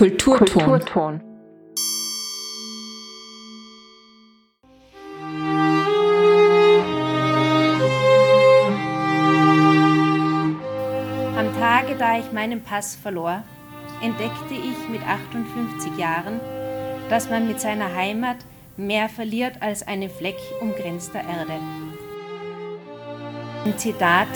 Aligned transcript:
Kulturton. 0.00 0.64
Kulturton. 0.64 1.20
Am 11.36 11.54
Tage, 11.58 11.96
da 11.98 12.18
ich 12.18 12.32
meinen 12.32 12.62
Pass 12.62 12.96
verlor, 12.96 13.42
entdeckte 14.00 14.54
ich 14.54 14.88
mit 14.88 15.06
58 15.06 15.98
Jahren, 15.98 16.40
dass 17.10 17.28
man 17.28 17.46
mit 17.46 17.60
seiner 17.60 17.94
Heimat 17.94 18.38
mehr 18.78 19.10
verliert 19.10 19.60
als 19.60 19.86
eine 19.86 20.08
Fleck 20.08 20.38
umgrenzter 20.62 21.20
Erde. 21.20 21.60
Ein 23.66 23.76
Zitat 23.76 24.28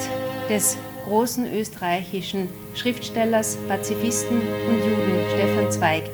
des 0.50 0.76
großen 1.06 1.50
österreichischen 1.50 2.50
Schriftstellers, 2.74 3.56
Pazifisten 3.68 4.38
und 4.38 4.78
Juden 4.78 5.24
Stefan 5.30 5.70
Zweig. 5.70 6.10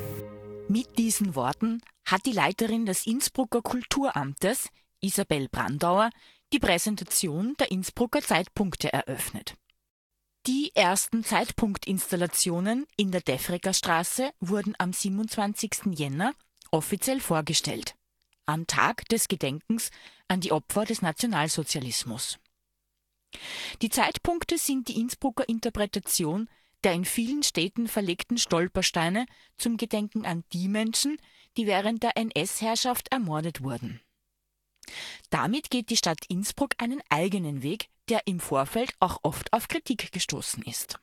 Mit 0.67 0.97
diesen 0.97 1.35
Worten 1.35 1.81
hat 2.05 2.25
die 2.25 2.31
Leiterin 2.31 2.85
des 2.85 3.07
Innsbrucker 3.07 3.61
Kulturamtes, 3.61 4.69
Isabel 5.01 5.49
Brandauer, 5.49 6.11
die 6.53 6.59
Präsentation 6.59 7.55
der 7.59 7.71
Innsbrucker 7.71 8.21
Zeitpunkte 8.21 8.93
eröffnet. 8.93 9.55
Die 10.47 10.71
ersten 10.75 11.23
Zeitpunktinstallationen 11.23 12.85
in 12.95 13.11
der 13.11 13.21
Defrecker 13.21 13.73
Straße 13.73 14.31
wurden 14.39 14.75
am 14.77 14.93
27. 14.93 15.97
Jänner 15.97 16.33
offiziell 16.71 17.19
vorgestellt, 17.19 17.95
am 18.45 18.67
Tag 18.67 19.07
des 19.09 19.27
Gedenkens 19.27 19.91
an 20.27 20.41
die 20.41 20.51
Opfer 20.51 20.85
des 20.85 21.01
Nationalsozialismus. 21.01 22.39
Die 23.81 23.89
Zeitpunkte 23.89 24.57
sind 24.57 24.87
die 24.87 24.99
Innsbrucker 24.99 25.47
Interpretation 25.47 26.49
der 26.83 26.93
in 26.93 27.05
vielen 27.05 27.43
Städten 27.43 27.87
verlegten 27.87 28.37
Stolpersteine 28.37 29.25
zum 29.57 29.77
Gedenken 29.77 30.25
an 30.25 30.43
die 30.53 30.67
Menschen, 30.67 31.17
die 31.57 31.67
während 31.67 32.03
der 32.03 32.17
NS-Herrschaft 32.17 33.11
ermordet 33.11 33.63
wurden. 33.63 34.01
Damit 35.29 35.69
geht 35.69 35.89
die 35.89 35.97
Stadt 35.97 36.25
Innsbruck 36.27 36.73
einen 36.77 37.01
eigenen 37.09 37.63
Weg, 37.63 37.87
der 38.09 38.21
im 38.25 38.39
Vorfeld 38.39 38.93
auch 38.99 39.19
oft 39.23 39.53
auf 39.53 39.67
Kritik 39.67 40.11
gestoßen 40.11 40.63
ist. 40.63 40.99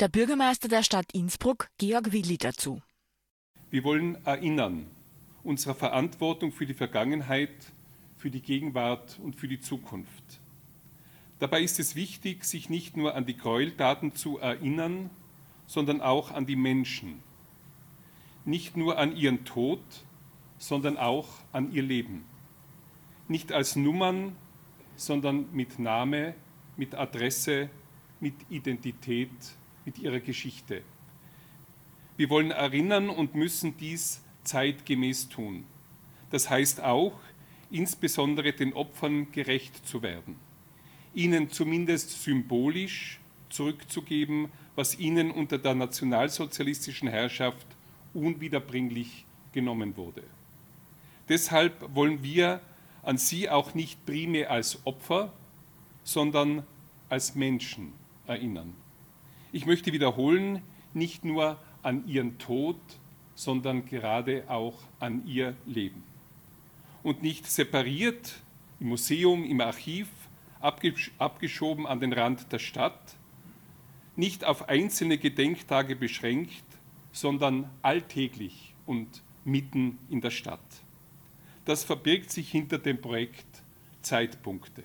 Der 0.00 0.08
Bürgermeister 0.08 0.68
der 0.68 0.82
Stadt 0.82 1.12
Innsbruck, 1.12 1.68
Georg 1.78 2.12
Willi, 2.12 2.38
dazu. 2.38 2.80
Wir 3.70 3.84
wollen 3.84 4.24
erinnern, 4.24 4.90
unserer 5.42 5.74
Verantwortung 5.74 6.52
für 6.52 6.66
die 6.66 6.74
Vergangenheit, 6.74 7.72
für 8.16 8.30
die 8.30 8.40
Gegenwart 8.40 9.18
und 9.22 9.36
für 9.36 9.46
die 9.46 9.60
Zukunft. 9.60 10.39
Dabei 11.40 11.62
ist 11.62 11.80
es 11.80 11.96
wichtig, 11.96 12.44
sich 12.44 12.68
nicht 12.68 12.98
nur 12.98 13.14
an 13.14 13.24
die 13.24 13.36
Gräueltaten 13.36 14.14
zu 14.14 14.38
erinnern, 14.38 15.08
sondern 15.66 16.02
auch 16.02 16.32
an 16.32 16.44
die 16.44 16.54
Menschen. 16.54 17.22
Nicht 18.44 18.76
nur 18.76 18.98
an 18.98 19.16
ihren 19.16 19.46
Tod, 19.46 19.80
sondern 20.58 20.98
auch 20.98 21.28
an 21.52 21.72
ihr 21.72 21.82
Leben. 21.82 22.26
Nicht 23.26 23.52
als 23.52 23.74
Nummern, 23.74 24.36
sondern 24.96 25.46
mit 25.52 25.78
Name, 25.78 26.34
mit 26.76 26.94
Adresse, 26.94 27.70
mit 28.20 28.34
Identität, 28.50 29.30
mit 29.86 29.98
ihrer 29.98 30.20
Geschichte. 30.20 30.82
Wir 32.18 32.28
wollen 32.28 32.50
erinnern 32.50 33.08
und 33.08 33.34
müssen 33.34 33.78
dies 33.78 34.22
zeitgemäß 34.44 35.30
tun. 35.30 35.64
Das 36.30 36.50
heißt 36.50 36.82
auch, 36.82 37.18
insbesondere 37.70 38.52
den 38.52 38.74
Opfern 38.74 39.32
gerecht 39.32 39.86
zu 39.86 40.02
werden 40.02 40.49
ihnen 41.14 41.50
zumindest 41.50 42.22
symbolisch 42.22 43.20
zurückzugeben, 43.48 44.48
was 44.76 44.98
ihnen 44.98 45.30
unter 45.30 45.58
der 45.58 45.74
nationalsozialistischen 45.74 47.08
Herrschaft 47.08 47.66
unwiederbringlich 48.14 49.24
genommen 49.52 49.96
wurde. 49.96 50.22
Deshalb 51.28 51.94
wollen 51.94 52.22
wir 52.22 52.60
an 53.02 53.18
sie 53.18 53.48
auch 53.48 53.74
nicht 53.74 54.04
primär 54.04 54.50
als 54.50 54.84
Opfer, 54.84 55.32
sondern 56.02 56.64
als 57.08 57.34
Menschen 57.34 57.92
erinnern. 58.26 58.74
Ich 59.52 59.66
möchte 59.66 59.92
wiederholen, 59.92 60.62
nicht 60.94 61.24
nur 61.24 61.58
an 61.82 62.06
ihren 62.06 62.38
Tod, 62.38 62.78
sondern 63.34 63.84
gerade 63.84 64.44
auch 64.48 64.78
an 64.98 65.26
ihr 65.26 65.56
Leben. 65.66 66.02
Und 67.02 67.22
nicht 67.22 67.46
separiert 67.46 68.34
im 68.80 68.88
Museum, 68.88 69.44
im 69.44 69.60
Archiv, 69.60 70.08
abgeschoben 70.60 71.86
an 71.86 72.00
den 72.00 72.12
Rand 72.12 72.52
der 72.52 72.58
Stadt, 72.58 73.16
nicht 74.16 74.44
auf 74.44 74.68
einzelne 74.68 75.18
Gedenktage 75.18 75.96
beschränkt, 75.96 76.64
sondern 77.12 77.70
alltäglich 77.82 78.74
und 78.86 79.22
mitten 79.44 79.98
in 80.10 80.20
der 80.20 80.30
Stadt. 80.30 80.60
Das 81.64 81.84
verbirgt 81.84 82.30
sich 82.30 82.50
hinter 82.50 82.78
dem 82.78 83.00
Projekt 83.00 83.62
Zeitpunkte. 84.02 84.82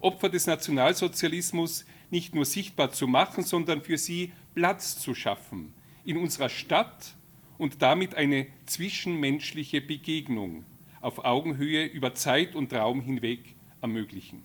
Opfer 0.00 0.28
des 0.28 0.46
Nationalsozialismus 0.46 1.84
nicht 2.10 2.34
nur 2.34 2.44
sichtbar 2.44 2.90
zu 2.92 3.06
machen, 3.06 3.42
sondern 3.42 3.82
für 3.82 3.98
sie 3.98 4.32
Platz 4.54 4.98
zu 4.98 5.14
schaffen 5.14 5.72
in 6.04 6.16
unserer 6.16 6.48
Stadt 6.48 7.14
und 7.58 7.82
damit 7.82 8.14
eine 8.14 8.46
zwischenmenschliche 8.66 9.80
Begegnung 9.80 10.64
auf 11.00 11.24
Augenhöhe 11.24 11.84
über 11.84 12.14
Zeit 12.14 12.54
und 12.54 12.72
Raum 12.72 13.00
hinweg 13.00 13.54
ermöglichen. 13.80 14.42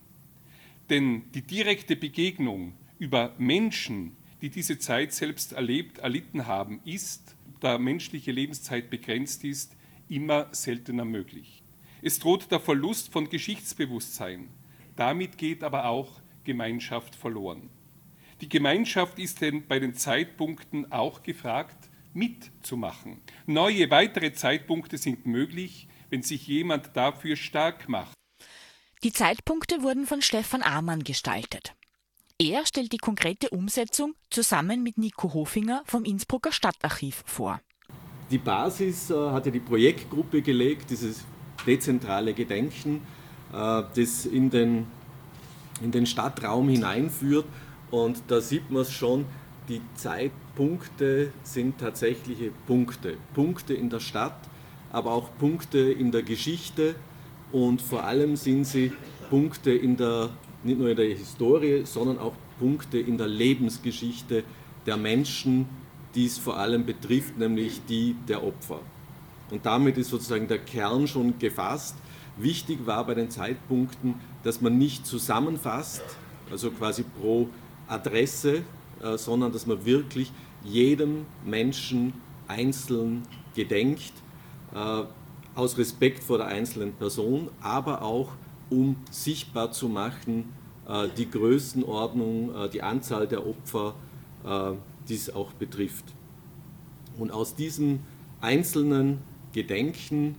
Denn 0.92 1.32
die 1.32 1.42
direkte 1.42 1.96
Begegnung 1.96 2.74
über 3.00 3.34
Menschen, 3.38 4.18
die 4.42 4.50
diese 4.50 4.78
Zeit 4.78 5.14
selbst 5.14 5.54
erlebt, 5.54 6.00
erlitten 6.00 6.48
haben, 6.48 6.82
ist, 6.84 7.38
da 7.62 7.78
menschliche 7.78 8.34
Lebenszeit 8.34 8.90
begrenzt 8.90 9.46
ist, 9.46 9.78
immer 10.10 10.50
seltener 10.52 11.06
möglich. 11.06 11.64
Es 12.02 12.20
droht 12.20 12.52
der 12.52 12.60
Verlust 12.60 13.10
von 13.10 13.30
Geschichtsbewusstsein. 13.30 14.50
Damit 14.98 15.38
geht 15.38 15.64
aber 15.64 15.86
auch 15.86 16.20
Gemeinschaft 16.44 17.16
verloren. 17.16 17.70
Die 18.42 18.50
Gemeinschaft 18.50 19.18
ist 19.18 19.40
denn 19.40 19.68
bei 19.68 19.80
den 19.80 19.94
Zeitpunkten 19.94 20.92
auch 20.92 21.24
gefragt, 21.24 21.90
mitzumachen. 22.14 23.22
Neue, 23.46 23.90
weitere 23.92 24.34
Zeitpunkte 24.34 24.98
sind 24.98 25.26
möglich, 25.26 25.88
wenn 26.10 26.22
sich 26.22 26.48
jemand 26.48 26.98
dafür 26.98 27.38
stark 27.38 27.88
macht. 27.88 28.21
Die 29.04 29.12
Zeitpunkte 29.12 29.82
wurden 29.82 30.06
von 30.06 30.22
Stefan 30.22 30.62
Amann 30.62 31.04
gestaltet. 31.04 31.74
Er 32.38 32.68
stellt 32.68 32.92
die 32.94 33.00
konkrete 33.00 33.50
Umsetzung 33.50 34.14
zusammen 34.30 34.84
mit 34.84 35.00
Nico 35.00 35.34
Hofinger 35.34 35.82
vom 35.88 36.04
Innsbrucker 36.04 36.52
Stadtarchiv 36.52 37.24
vor. 37.26 37.60
Die 38.30 38.38
Basis 38.38 39.10
äh, 39.10 39.16
hat 39.16 39.48
die 39.48 39.60
Projektgruppe 39.60 40.44
gelegt, 40.44 40.92
dieses 40.92 41.26
dezentrale 41.66 42.36
Gedenken, 42.36 43.02
äh, 43.52 43.82
das 43.96 44.28
in 44.28 44.52
den, 44.52 44.86
in 45.82 45.92
den 45.92 46.06
Stadtraum 46.06 46.70
hineinführt. 46.70 47.46
Und 47.90 48.22
da 48.28 48.40
sieht 48.40 48.70
man 48.70 48.84
es 48.84 48.92
schon, 48.92 49.26
die 49.68 49.82
Zeitpunkte 49.96 51.34
sind 51.42 51.80
tatsächliche 51.80 52.52
Punkte. 52.68 53.18
Punkte 53.34 53.74
in 53.74 53.90
der 53.90 54.00
Stadt, 54.00 54.38
aber 54.92 55.12
auch 55.12 55.36
Punkte 55.40 55.80
in 55.80 56.12
der 56.12 56.22
Geschichte, 56.22 56.94
und 57.52 57.82
vor 57.82 58.04
allem 58.04 58.36
sind 58.36 58.66
sie 58.66 58.92
Punkte 59.30 59.72
in 59.72 59.98
der, 59.98 60.30
nicht 60.64 60.80
nur 60.80 60.90
in 60.90 60.96
der 60.96 61.08
Historie, 61.08 61.84
sondern 61.86 62.20
auch 62.20 62.34
Punkte 62.60 63.00
in 63.00 63.18
der 63.18 63.28
Lebensgeschichte 63.28 64.44
der 64.86 64.98
Menschen, 64.98 65.68
die 66.16 66.26
es 66.26 66.38
vor 66.38 66.58
allem 66.58 66.86
betrifft, 66.86 67.38
nämlich 67.38 67.82
die 67.88 68.16
der 68.28 68.44
Opfer. 68.44 68.80
Und 69.50 69.66
damit 69.66 69.98
ist 69.98 70.10
sozusagen 70.10 70.48
der 70.48 70.60
Kern 70.60 71.08
schon 71.08 71.38
gefasst. 71.40 71.96
Wichtig 72.38 72.86
war 72.86 73.06
bei 73.06 73.14
den 73.14 73.30
Zeitpunkten, 73.30 74.16
dass 74.44 74.62
man 74.62 74.78
nicht 74.78 75.06
zusammenfasst, 75.06 76.04
also 76.50 76.72
quasi 76.72 77.04
pro 77.04 77.50
Adresse, 77.88 78.64
äh, 79.02 79.18
sondern 79.18 79.52
dass 79.52 79.66
man 79.68 79.86
wirklich 79.86 80.32
jedem 80.64 81.26
Menschen 81.46 82.14
einzeln 82.48 83.24
gedenkt, 83.56 84.14
äh, 84.74 85.04
aus 85.56 85.78
Respekt 85.78 86.24
vor 86.24 86.38
der 86.38 86.48
einzelnen 86.48 86.94
Person, 86.94 87.50
aber 87.62 88.02
auch 88.02 88.30
um 88.70 88.96
sichtbar 89.10 89.72
zu 89.72 89.90
machen, 89.90 90.54
äh, 90.88 91.08
die 91.18 91.30
Größenordnung, 91.30 92.56
äh, 92.56 92.70
die 92.70 92.82
Anzahl 92.82 93.28
der 93.28 93.46
Opfer, 93.46 93.96
äh, 94.46 94.72
die 95.08 95.16
es 95.16 95.34
auch 95.34 95.52
betrifft. 95.54 96.06
Und 97.18 97.32
aus 97.32 97.56
diesem 97.56 98.00
einzelnen 98.40 99.20
Gedenken 99.54 100.36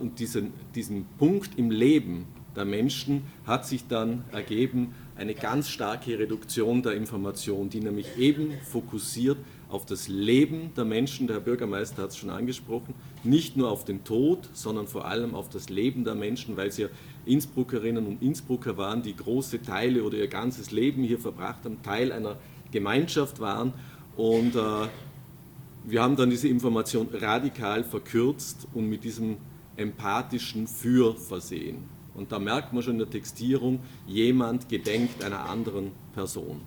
und 0.00 0.18
diesen, 0.18 0.52
diesem 0.74 1.06
Punkt 1.18 1.58
im 1.58 1.70
Leben 1.70 2.26
der 2.54 2.66
Menschen 2.66 3.22
hat 3.46 3.66
sich 3.66 3.86
dann 3.88 4.24
ergeben 4.30 4.94
eine 5.16 5.34
ganz 5.34 5.70
starke 5.70 6.18
Reduktion 6.18 6.82
der 6.82 6.92
Information, 6.92 7.70
die 7.70 7.80
nämlich 7.80 8.18
eben 8.18 8.52
fokussiert 8.70 9.38
auf 9.68 9.84
das 9.84 10.08
Leben 10.08 10.72
der 10.76 10.84
Menschen, 10.84 11.26
der 11.26 11.36
Herr 11.36 11.42
Bürgermeister 11.42 12.02
hat 12.02 12.10
es 12.10 12.16
schon 12.16 12.30
angesprochen, 12.30 12.94
nicht 13.24 13.56
nur 13.56 13.70
auf 13.70 13.84
den 13.84 14.04
Tod, 14.04 14.48
sondern 14.52 14.86
vor 14.86 15.06
allem 15.06 15.34
auf 15.34 15.48
das 15.48 15.68
Leben 15.68 16.04
der 16.04 16.14
Menschen, 16.14 16.56
weil 16.56 16.70
sie 16.70 16.82
ja 16.82 16.88
Innsbruckerinnen 17.24 18.06
und 18.06 18.22
Innsbrucker 18.22 18.76
waren, 18.76 19.02
die 19.02 19.16
große 19.16 19.62
Teile 19.62 20.04
oder 20.04 20.18
ihr 20.18 20.28
ganzes 20.28 20.70
Leben 20.70 21.02
hier 21.02 21.18
verbracht 21.18 21.64
haben, 21.64 21.82
Teil 21.82 22.12
einer 22.12 22.36
Gemeinschaft 22.70 23.40
waren 23.40 23.72
und 24.16 24.54
äh, 24.54 24.88
wir 25.84 26.02
haben 26.02 26.16
dann 26.16 26.30
diese 26.30 26.48
Information 26.48 27.08
radikal 27.12 27.84
verkürzt 27.84 28.66
und 28.74 28.88
mit 28.88 29.04
diesem 29.04 29.36
empathischen 29.76 30.66
Für 30.66 31.14
versehen. 31.14 31.84
Und 32.14 32.32
da 32.32 32.38
merkt 32.38 32.72
man 32.72 32.82
schon 32.82 32.94
in 32.94 32.98
der 32.98 33.10
Textierung, 33.10 33.80
jemand 34.06 34.68
gedenkt 34.68 35.22
einer 35.22 35.48
anderen 35.48 35.92
Person. 36.12 36.62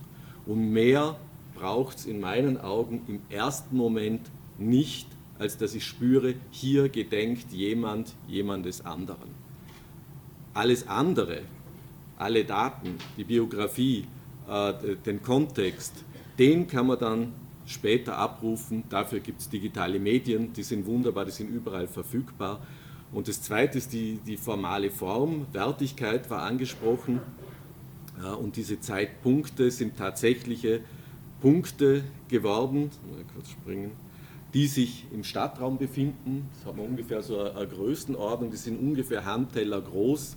Und 0.45 0.71
mehr 0.71 1.17
braucht 1.59 1.97
es 1.97 2.05
in 2.05 2.19
meinen 2.19 2.59
Augen 2.59 3.01
im 3.07 3.21
ersten 3.29 3.75
Moment 3.75 4.21
nicht, 4.57 5.07
als 5.37 5.57
dass 5.57 5.75
ich 5.75 5.85
spüre, 5.85 6.35
hier 6.51 6.89
gedenkt 6.89 7.51
jemand 7.51 8.15
jemandes 8.27 8.85
anderen. 8.85 9.29
Alles 10.53 10.87
andere, 10.87 11.41
alle 12.17 12.45
Daten, 12.45 12.95
die 13.17 13.23
Biografie, 13.23 14.05
äh, 14.49 14.73
den 15.05 15.21
Kontext, 15.21 16.05
den 16.37 16.67
kann 16.67 16.87
man 16.87 16.99
dann 16.99 17.33
später 17.65 18.17
abrufen. 18.17 18.83
Dafür 18.89 19.19
gibt 19.19 19.41
es 19.41 19.49
digitale 19.49 19.99
Medien, 19.99 20.53
die 20.53 20.63
sind 20.63 20.85
wunderbar, 20.85 21.25
die 21.25 21.31
sind 21.31 21.49
überall 21.49 21.87
verfügbar. 21.87 22.61
Und 23.11 23.27
das 23.27 23.41
Zweite 23.41 23.77
ist 23.77 23.91
die, 23.91 24.19
die 24.25 24.37
formale 24.37 24.91
Form. 24.91 25.45
Wertigkeit 25.51 26.29
war 26.29 26.43
angesprochen. 26.43 27.19
Ja, 28.21 28.33
und 28.33 28.55
diese 28.55 28.79
Zeitpunkte 28.79 29.71
sind 29.71 29.97
tatsächliche 29.97 30.81
Punkte 31.41 32.03
geworden, 32.27 32.89
mal 33.09 33.23
kurz 33.33 33.49
springen, 33.49 33.91
die 34.53 34.67
sich 34.67 35.05
im 35.13 35.23
Stadtraum 35.23 35.77
befinden. 35.77 36.49
Das 36.53 36.65
haben 36.65 36.77
wir 36.77 36.85
ungefähr 36.85 37.21
so 37.21 37.39
eine, 37.39 37.67
Größenordnung, 37.67 38.51
die 38.51 38.57
sind 38.57 38.79
ungefähr 38.79 39.25
Handteller 39.25 39.81
groß. 39.81 40.35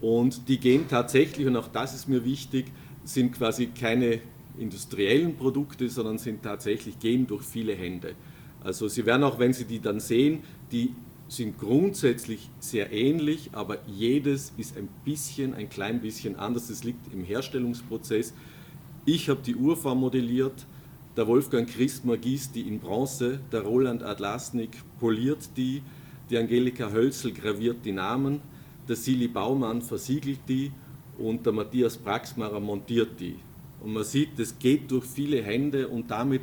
Und 0.00 0.48
die 0.48 0.58
gehen 0.58 0.86
tatsächlich, 0.88 1.46
und 1.46 1.56
auch 1.56 1.68
das 1.68 1.94
ist 1.94 2.08
mir 2.08 2.24
wichtig, 2.24 2.66
sind 3.04 3.32
quasi 3.32 3.66
keine 3.68 4.20
industriellen 4.58 5.36
Produkte, 5.36 5.88
sondern 5.88 6.18
sind 6.18 6.42
tatsächlich, 6.42 6.98
gehen 6.98 7.26
durch 7.26 7.42
viele 7.44 7.74
Hände. 7.74 8.14
Also 8.62 8.88
Sie 8.88 9.06
werden 9.06 9.24
auch, 9.24 9.38
wenn 9.38 9.52
Sie 9.52 9.64
die 9.64 9.80
dann 9.80 10.00
sehen, 10.00 10.40
die 10.70 10.94
sind 11.28 11.58
grundsätzlich 11.58 12.50
sehr 12.60 12.92
ähnlich, 12.92 13.50
aber 13.52 13.78
jedes 13.86 14.52
ist 14.58 14.76
ein 14.76 14.88
bisschen, 15.04 15.54
ein 15.54 15.68
klein 15.68 16.00
bisschen 16.00 16.36
anders. 16.36 16.68
Das 16.68 16.84
liegt 16.84 17.12
im 17.12 17.24
Herstellungsprozess. 17.24 18.34
Ich 19.04 19.28
habe 19.28 19.40
die 19.44 19.56
Urform 19.56 20.00
modelliert, 20.00 20.66
der 21.16 21.26
Wolfgang 21.26 21.68
Christmer 21.68 22.16
gießt 22.16 22.54
die 22.54 22.62
in 22.62 22.78
Bronze, 22.78 23.40
der 23.50 23.62
Roland 23.62 24.02
Adlasnik 24.02 24.70
poliert 25.00 25.50
die, 25.56 25.82
die 26.30 26.38
Angelika 26.38 26.90
Hölzel 26.90 27.32
graviert 27.32 27.84
die 27.84 27.92
Namen, 27.92 28.40
der 28.88 28.96
Sili 28.96 29.28
Baumann 29.28 29.82
versiegelt 29.82 30.40
die. 30.48 30.72
Und 31.18 31.44
der 31.44 31.52
Matthias 31.52 31.98
Praxmarer 31.98 32.58
montiert 32.58 33.20
die. 33.20 33.36
Und 33.82 33.92
man 33.92 34.04
sieht, 34.04 34.38
das 34.38 34.58
geht 34.58 34.90
durch 34.90 35.04
viele 35.04 35.42
Hände 35.42 35.88
und 35.88 36.10
damit 36.10 36.40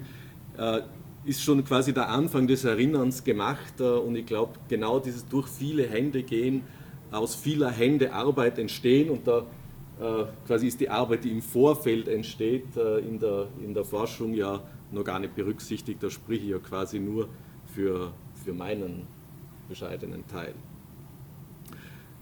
äh, 0.58 0.82
ist 1.26 1.42
schon 1.42 1.64
quasi 1.64 1.94
der 1.94 2.10
Anfang 2.10 2.46
des 2.48 2.66
Erinnerns 2.66 3.24
gemacht. 3.24 3.80
Äh, 3.80 3.84
und 3.84 4.16
ich 4.16 4.26
glaube, 4.26 4.54
genau 4.68 5.00
dieses 5.00 5.26
durch 5.28 5.48
viele 5.48 5.88
Hände 5.88 6.24
gehen, 6.24 6.62
aus 7.12 7.36
vieler 7.36 7.72
Hände 7.72 8.14
Arbeit 8.14 8.60
entstehen. 8.60 9.10
Und 9.10 9.28
da 9.28 9.46
quasi 10.48 10.68
ist 10.68 10.80
die 10.80 10.90
Arbeit, 10.90 11.26
die 11.26 11.32
im 11.32 11.42
Vorfeld 11.42 12.08
entsteht, 12.08 12.78
äh, 12.78 13.00
in, 13.00 13.20
der, 13.20 13.48
in 13.64 13.74
der 13.74 13.84
Forschung 13.84 14.34
ja 14.34 14.62
noch 14.92 15.04
gar 15.04 15.20
nicht 15.20 15.36
berücksichtigt. 15.36 16.02
Da 16.02 16.10
spreche 16.10 16.44
ich 16.44 16.50
ja 16.52 16.60
quasi 16.60 17.00
nur 17.00 17.28
für, 17.74 18.14
für 18.44 18.54
meinen 18.54 19.06
bescheidenen 19.68 20.26
Teil. 20.28 20.54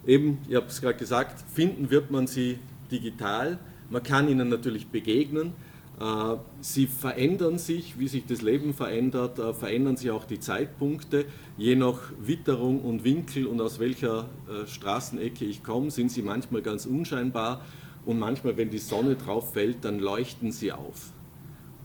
Eben, 0.05 0.39
ich 0.47 0.55
habe 0.55 0.67
es 0.67 0.81
gerade 0.81 0.97
gesagt, 0.97 1.43
finden 1.49 1.89
wird 1.89 2.11
man 2.11 2.27
sie 2.27 2.59
digital. 2.91 3.59
Man 3.89 4.03
kann 4.03 4.27
ihnen 4.27 4.49
natürlich 4.49 4.87
begegnen. 4.87 5.53
Äh, 5.99 6.37
sie 6.61 6.85
verändern 6.85 7.57
sich, 7.57 7.97
wie 7.97 8.07
sich 8.07 8.25
das 8.27 8.41
Leben 8.43 8.73
verändert, 8.73 9.39
äh, 9.39 9.53
verändern 9.53 9.97
sich 9.97 10.11
auch 10.11 10.25
die 10.25 10.39
Zeitpunkte. 10.39 11.25
Je 11.57 11.75
nach 11.75 11.99
Witterung 12.21 12.81
und 12.81 13.03
Winkel 13.03 13.47
und 13.47 13.59
aus 13.61 13.79
welcher 13.79 14.29
äh, 14.47 14.67
Straßenecke 14.67 15.43
ich 15.43 15.63
komme, 15.63 15.89
sind 15.89 16.11
sie 16.11 16.21
manchmal 16.21 16.61
ganz 16.61 16.85
unscheinbar 16.85 17.65
und 18.05 18.19
manchmal, 18.19 18.57
wenn 18.57 18.69
die 18.69 18.77
Sonne 18.77 19.15
drauf 19.15 19.53
fällt, 19.53 19.83
dann 19.83 19.99
leuchten 19.99 20.51
sie 20.51 20.71
auf. 20.71 21.11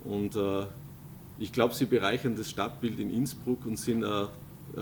Und 0.05 0.37
ich 1.39 1.53
glaube, 1.53 1.75
sie 1.75 1.87
bereichern 1.87 2.37
das 2.37 2.51
Stadtbild 2.51 3.01
in 3.01 3.11
Innsbruck 3.11 3.67
und 3.67 3.77
sind 3.77 4.05
eine, 4.05 4.29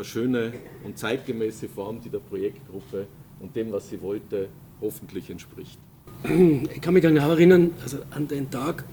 schöne 0.03 0.53
und 0.85 0.99
zeitgemäße 0.99 1.69
Form, 1.69 2.01
die 2.03 2.11
der 2.11 2.19
Projektgruppe 2.19 3.07
und 3.41 3.57
dem, 3.57 3.73
was 3.73 3.89
sie 3.89 4.03
wollte, 4.03 4.49
hoffentlich 4.83 5.31
entspricht. 5.31 5.79
Ich 6.25 6.81
kann 6.83 6.93
mich 6.93 7.03
genau 7.03 7.31
erinnern, 7.31 7.71
also 7.83 7.99
an 8.11 8.29
den 8.29 8.51
Tag 8.51 8.85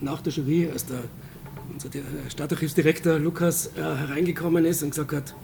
nach 0.00 0.20
der 0.20 0.32
Jury, 0.32 0.68
als 0.70 0.86
der, 0.86 1.02
unser 1.72 1.88
Stadtarchivsdirektor 2.28 3.18
Lukas 3.18 3.68
äh, 3.76 3.80
hereingekommen 3.80 4.64
ist 4.64 4.82
und 4.82 4.90
gesagt 4.90 5.12
hat, 5.12 5.34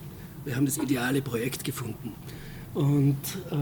wir 0.45 0.57
haben 0.57 0.67
das 0.67 0.79
ideale 0.79 1.23
Projekt 1.23 1.65
gefunden. 1.65 2.13
Und 2.75 3.17
äh, 3.51 3.57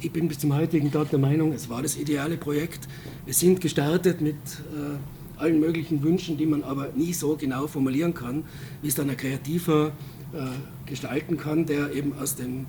ich 0.00 0.12
bin 0.12 0.28
bis 0.28 0.38
zum 0.38 0.54
heutigen 0.54 0.90
Tag 0.90 1.10
der 1.10 1.18
Meinung, 1.18 1.52
es 1.52 1.68
war 1.68 1.82
das 1.82 1.96
ideale 1.96 2.36
Projekt. 2.36 2.88
Wir 3.24 3.34
sind 3.34 3.60
gestartet 3.60 4.20
mit 4.20 4.34
äh, 4.34 5.40
allen 5.40 5.60
möglichen 5.60 6.02
Wünschen, 6.02 6.36
die 6.36 6.46
man 6.46 6.62
aber 6.62 6.88
nie 6.94 7.12
so 7.12 7.36
genau 7.36 7.66
formulieren 7.66 8.14
kann, 8.14 8.44
wie 8.82 8.88
es 8.88 8.94
dann 8.94 9.10
ein 9.10 9.16
Kreativer 9.16 9.92
äh, 10.32 10.88
gestalten 10.88 11.36
kann, 11.36 11.66
der 11.66 11.92
eben 11.92 12.18
aus 12.18 12.36
dem, 12.36 12.66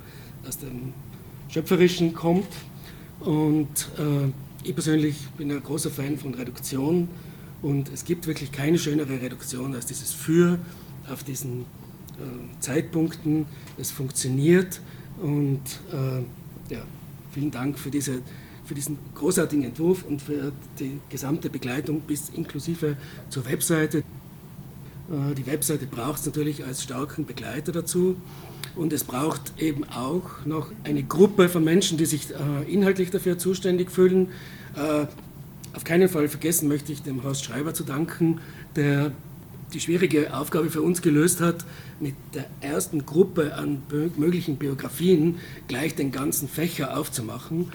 aus 0.47 0.57
dem 0.57 0.93
Schöpferischen 1.49 2.13
kommt. 2.13 2.47
Und 3.19 3.89
äh, 3.97 4.31
ich 4.63 4.73
persönlich 4.73 5.27
bin 5.37 5.51
ein 5.51 5.63
großer 5.63 5.89
Fan 5.89 6.17
von 6.17 6.33
Reduktion 6.33 7.07
und 7.61 7.91
es 7.93 8.05
gibt 8.05 8.27
wirklich 8.27 8.51
keine 8.51 8.77
schönere 8.77 9.21
Reduktion 9.21 9.73
als 9.75 9.85
dieses 9.85 10.11
Für 10.11 10.59
auf 11.09 11.23
diesen 11.23 11.61
äh, 11.61 12.59
Zeitpunkten. 12.59 13.45
Es 13.77 13.91
funktioniert 13.91 14.81
und 15.21 15.61
äh, 15.91 16.73
ja, 16.73 16.81
vielen 17.31 17.51
Dank 17.51 17.79
für, 17.79 17.89
diese, 17.89 18.21
für 18.65 18.75
diesen 18.75 18.97
großartigen 19.15 19.63
Entwurf 19.63 20.03
und 20.03 20.21
für 20.21 20.51
die 20.79 20.99
gesamte 21.09 21.49
Begleitung 21.49 22.01
bis 22.01 22.29
inklusive 22.29 22.97
zur 23.29 23.45
Webseite. 23.45 23.99
Äh, 23.99 25.35
die 25.35 25.45
Webseite 25.45 25.85
braucht 25.87 26.19
es 26.19 26.25
natürlich 26.25 26.65
als 26.65 26.83
starken 26.83 27.25
Begleiter 27.25 27.71
dazu. 27.71 28.17
Und 28.77 28.93
es 28.93 29.03
braucht 29.03 29.59
eben 29.59 29.83
auch 29.85 30.45
noch 30.45 30.71
eine 30.83 31.03
Gruppe 31.03 31.49
von 31.49 31.63
Menschen, 31.63 31.97
die 31.97 32.05
sich 32.05 32.29
äh, 32.31 32.71
inhaltlich 32.71 33.09
dafür 33.09 33.37
zuständig 33.37 33.91
fühlen. 33.91 34.27
Äh, 34.75 35.07
auf 35.73 35.83
keinen 35.83 36.09
Fall 36.09 36.27
vergessen 36.27 36.67
möchte 36.67 36.91
ich 36.91 37.01
dem 37.01 37.23
Horst 37.23 37.43
Schreiber 37.43 37.73
zu 37.73 37.83
danken, 37.83 38.39
der 38.75 39.11
die 39.73 39.79
schwierige 39.79 40.33
Aufgabe 40.33 40.69
für 40.69 40.81
uns 40.81 41.01
gelöst 41.01 41.41
hat, 41.41 41.65
mit 41.99 42.15
der 42.33 42.45
ersten 42.61 43.05
Gruppe 43.05 43.55
an 43.55 43.81
möglichen 44.15 44.57
Biografien 44.57 45.39
gleich 45.67 45.95
den 45.95 46.11
ganzen 46.11 46.47
Fächer 46.47 46.97
aufzumachen. 46.97 47.71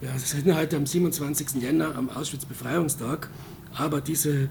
Wir 0.00 0.10
sind 0.18 0.54
heute 0.54 0.76
am 0.76 0.86
27. 0.86 1.60
Jänner 1.60 1.96
am 1.96 2.08
Auschwitz-Befreiungstag, 2.08 3.28
aber 3.74 4.00
diese 4.00 4.44
äh, 4.44 4.48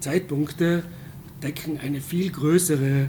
Zeitpunkte 0.00 0.84
decken 1.42 1.80
eine 1.80 2.00
viel 2.00 2.30
größere 2.30 3.08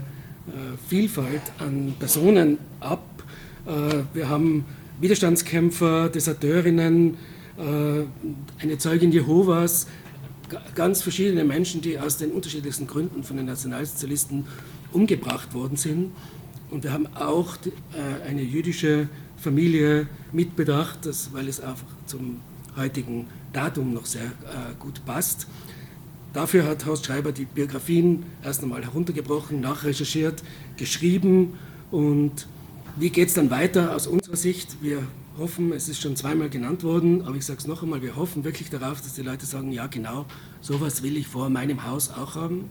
Vielfalt 0.88 1.42
an 1.58 1.94
Personen 1.98 2.58
ab. 2.80 3.02
Äh, 3.66 4.04
wir 4.14 4.28
haben 4.28 4.64
Widerstandskämpfer, 5.00 6.08
Deserteurinnen, 6.08 7.16
äh, 7.58 8.62
eine 8.62 8.78
Zeugin 8.78 9.12
Jehovas, 9.12 9.86
ganz 10.74 11.02
verschiedene 11.02 11.44
Menschen, 11.44 11.80
die 11.80 11.98
aus 11.98 12.18
den 12.18 12.30
unterschiedlichsten 12.30 12.86
Gründen 12.86 13.24
von 13.24 13.36
den 13.36 13.46
Nationalsozialisten 13.46 14.46
umgebracht 14.92 15.52
worden 15.54 15.76
sind. 15.76 16.12
Und 16.70 16.84
wir 16.84 16.92
haben 16.92 17.08
auch 17.14 17.56
eine 18.28 18.42
jüdische 18.42 19.08
Familie 19.36 20.08
mitbedacht, 20.32 21.00
weil 21.32 21.48
es 21.48 21.60
einfach 21.60 21.86
zum 22.06 22.40
heutigen 22.76 23.26
Datum 23.52 23.92
noch 23.92 24.06
sehr 24.06 24.30
gut 24.78 25.04
passt. 25.04 25.48
Dafür 26.36 26.66
hat 26.66 26.84
Horst 26.84 27.06
Schreiber 27.06 27.32
die 27.32 27.46
Biografien 27.46 28.24
erst 28.44 28.62
einmal 28.62 28.84
heruntergebrochen, 28.84 29.62
nachrecherchiert, 29.62 30.42
geschrieben. 30.76 31.54
Und 31.90 32.46
wie 32.96 33.08
geht 33.08 33.28
es 33.28 33.34
dann 33.34 33.48
weiter 33.48 33.96
aus 33.96 34.06
unserer 34.06 34.36
Sicht? 34.36 34.76
Wir 34.82 35.02
hoffen, 35.38 35.72
es 35.72 35.88
ist 35.88 36.02
schon 36.02 36.14
zweimal 36.14 36.50
genannt 36.50 36.84
worden, 36.84 37.22
aber 37.24 37.36
ich 37.36 37.46
sage 37.46 37.60
es 37.60 37.66
noch 37.66 37.82
einmal, 37.82 38.02
wir 38.02 38.16
hoffen 38.16 38.44
wirklich 38.44 38.68
darauf, 38.68 39.00
dass 39.00 39.14
die 39.14 39.22
Leute 39.22 39.46
sagen, 39.46 39.72
ja 39.72 39.86
genau, 39.86 40.26
sowas 40.60 41.02
will 41.02 41.16
ich 41.16 41.26
vor 41.26 41.48
meinem 41.48 41.86
Haus 41.86 42.10
auch 42.10 42.34
haben. 42.34 42.68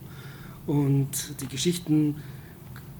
Und 0.68 1.08
die 1.40 1.48
Geschichten 1.48 2.22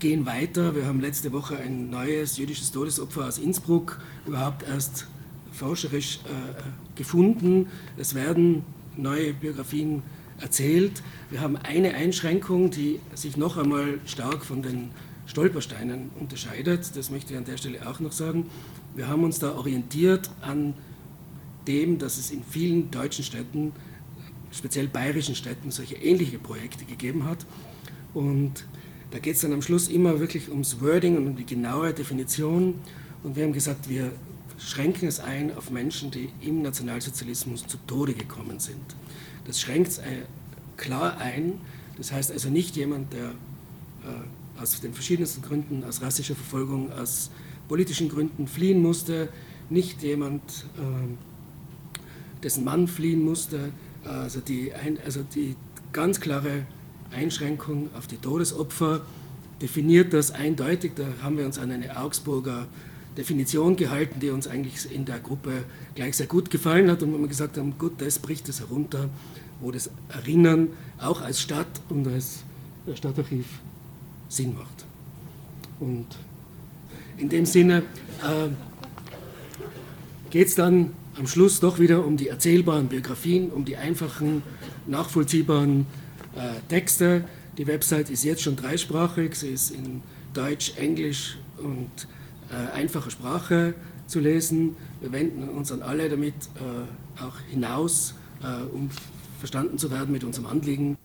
gehen 0.01 0.27
weiter. 0.27 0.75
Wir 0.75 0.87
haben 0.87 1.01
letzte 1.01 1.33
Woche 1.33 1.57
ein 1.59 1.91
neues 1.91 2.39
jüdisches 2.39 2.73
Todesopfer 2.73 3.29
aus 3.29 3.39
Innsbruck 3.39 4.01
überhaupt 4.27 4.65
erst 4.69 5.07
forscherisch 5.53 6.19
äh, 6.25 6.97
gefunden. 6.97 7.69
Es 7.97 8.17
werden 8.17 8.65
neue 8.97 9.33
Biografien 9.33 10.03
erzählt. 10.41 11.03
Wir 11.31 11.41
haben 11.41 11.57
eine 11.57 11.95
Einschränkung, 11.95 12.71
die 12.71 13.01
sich 13.15 13.37
noch 13.37 13.57
einmal 13.57 14.01
stark 14.07 14.45
von 14.45 14.63
den 14.63 14.91
Stolpersteinen 15.27 16.11
unterscheidet. 16.21 16.97
Das 16.97 17.11
möchte 17.11 17.33
ich 17.33 17.39
an 17.39 17.45
der 17.45 17.57
Stelle 17.57 17.89
auch 17.89 18.01
noch 18.01 18.13
sagen. 18.13 18.49
Wir 18.95 19.09
haben 19.09 19.25
uns 19.25 19.39
da 19.39 19.55
orientiert 19.55 20.31
an 20.41 20.75
dem, 21.67 21.99
dass 21.99 22.17
es 22.19 22.31
in 22.31 22.43
vielen 22.45 22.91
deutschen 22.91 23.25
Städten 23.25 23.73
speziell 24.53 24.89
bayerischen 24.89 25.35
Städten 25.35 25.71
solche 25.71 25.97
ähnliche 25.97 26.39
Projekte 26.39 26.85
gegeben 26.85 27.25
hat. 27.25 27.45
Und 28.15 28.65
da 29.11 29.19
geht 29.19 29.35
es 29.35 29.43
dann 29.43 29.53
am 29.53 29.63
Schluss 29.63 29.89
immer 29.89 30.21
wirklich 30.21 30.51
ums 30.51 30.81
Wording 30.81 31.17
und 31.17 31.27
um 31.27 31.37
die 31.37 31.47
genaue 31.47 31.93
Definition. 31.93 32.77
Und 33.23 33.37
wir 33.37 33.45
haben 33.45 33.53
gesagt, 33.53 33.89
wir 33.89 34.13
schränken 34.59 35.09
es 35.09 35.21
ein 35.21 35.55
auf 35.55 35.71
Menschen, 35.71 36.11
die 36.11 36.31
im 36.41 36.63
Nationalsozialismus 36.63 37.67
zu 37.67 37.77
Tode 37.87 38.15
gekommen 38.15 38.59
sind. 38.59 38.97
Das 39.47 39.61
schränkt 39.61 39.89
es 39.89 39.99
äh, 39.99 40.23
klar 40.77 41.19
ein. 41.19 41.61
Das 41.97 42.13
heißt 42.13 42.33
also 42.33 42.51
nicht 42.51 42.77
jemand, 42.77 43.13
der 43.13 43.27
äh, 43.27 44.61
aus 44.61 44.81
den 44.81 44.93
verschiedensten 44.93 45.43
Gründen, 45.43 45.85
aus 45.85 46.03
rassischer 46.03 46.35
Verfolgung, 46.35 46.93
aus 46.93 47.31
politischen 47.69 48.09
Gründen 48.09 48.47
fliehen 48.47 48.83
musste, 48.83 49.29
nicht 49.71 50.03
jemand, 50.03 50.43
äh, 50.79 52.43
dessen 52.43 52.65
Mann 52.65 52.89
fliehen 52.89 53.25
musste. 53.25 53.73
Also 54.05 54.41
die, 54.41 54.73
also 55.05 55.23
die 55.35 55.57
ganz 55.93 56.21
klare 56.21 56.65
Einschränkung 57.11 57.89
auf 57.97 58.07
die 58.07 58.19
Todesopfer 58.19 59.01
definiert 59.61 60.13
das 60.13 60.31
eindeutig. 60.31 60.93
Da 60.95 61.05
haben 61.23 61.39
wir 61.39 61.47
uns 61.47 61.59
an 61.59 61.71
eine 61.73 61.99
Augsburger 61.99 62.69
Definition 63.17 63.77
gehalten, 63.77 64.21
die 64.21 64.31
uns 64.31 64.47
eigentlich 64.47 64.93
in 64.93 65.05
der 65.05 65.19
Gruppe 65.19 65.65
gleich 65.95 66.17
sehr 66.17 66.27
gut 66.27 66.51
gefallen 66.51 66.91
hat 66.91 67.03
und 67.03 67.13
wo 67.13 67.19
wir 67.19 67.29
gesagt 67.29 67.57
haben, 67.57 67.79
gut, 67.79 67.95
das 67.99 68.19
bricht 68.19 68.49
es 68.49 68.61
herunter, 68.61 69.09
wo 69.61 69.71
das 69.71 69.91
Erinnern 70.09 70.69
auch 70.99 71.23
als 71.23 71.41
Stadt 71.41 71.67
und 71.89 72.07
als 72.07 72.45
Stadtarchiv 72.95 73.47
Sinn 74.29 74.55
macht. 74.55 74.85
Und 75.81 76.07
in 77.17 77.29
dem 77.29 77.47
Sinne 77.47 77.79
äh, 78.23 78.49
geht 80.31 80.49
es 80.49 80.55
dann 80.55 80.93
am 81.19 81.27
Schluss 81.27 81.61
doch 81.61 81.79
wieder 81.79 82.05
um 82.05 82.17
die 82.17 82.29
erzählbaren 82.29 82.89
Biografien, 82.89 83.51
um 83.51 83.65
die 83.65 83.77
einfachen, 83.77 84.43
nachvollziehbaren 84.87 85.87
äh, 86.35 86.61
Texte. 86.69 87.25
Die 87.57 87.67
Website 87.67 88.11
ist 88.11 88.25
jetzt 88.25 88.43
schon 88.43 88.57
dreisprachig, 88.57 89.35
sie 89.35 89.49
ist 89.49 89.71
in 89.71 90.03
Deutsch, 90.35 90.75
Englisch 90.77 91.39
und 91.57 92.07
einfacher 92.55 93.11
Sprache 93.11 93.75
zu 94.07 94.21
lesen. 94.21 94.77
Wir 95.01 95.13
wenden 95.13 95.49
uns 95.49 95.73
an 95.73 95.83
alle 95.83 96.09
damit 96.09 96.35
äh, 96.35 97.23
auch 97.23 97.39
hinaus, 97.51 98.15
äh, 98.43 98.63
um 98.73 98.91
verstanden 99.39 99.79
zu 99.79 99.91
werden 99.91 100.13
mit 100.13 100.25
unserem 100.25 100.47
Anliegen. 100.47 100.97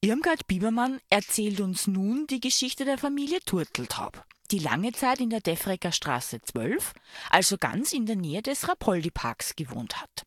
Irmgard 0.00 0.46
Biebermann 0.46 0.98
erzählt 1.08 1.60
uns 1.60 1.86
nun 1.86 2.26
die 2.28 2.40
Geschichte 2.40 2.84
der 2.84 2.98
Familie 2.98 3.40
Turteltaub, 3.40 4.22
die 4.50 4.58
lange 4.58 4.92
Zeit 4.92 5.20
in 5.20 5.30
der 5.30 5.40
Defrecker 5.40 5.92
Straße 5.92 6.42
12, 6.42 6.92
also 7.30 7.56
ganz 7.56 7.92
in 7.94 8.04
der 8.04 8.16
Nähe 8.16 8.42
des 8.42 8.68
Rapoldi-Parks 8.68 9.56
gewohnt 9.56 10.00
hat. 10.00 10.26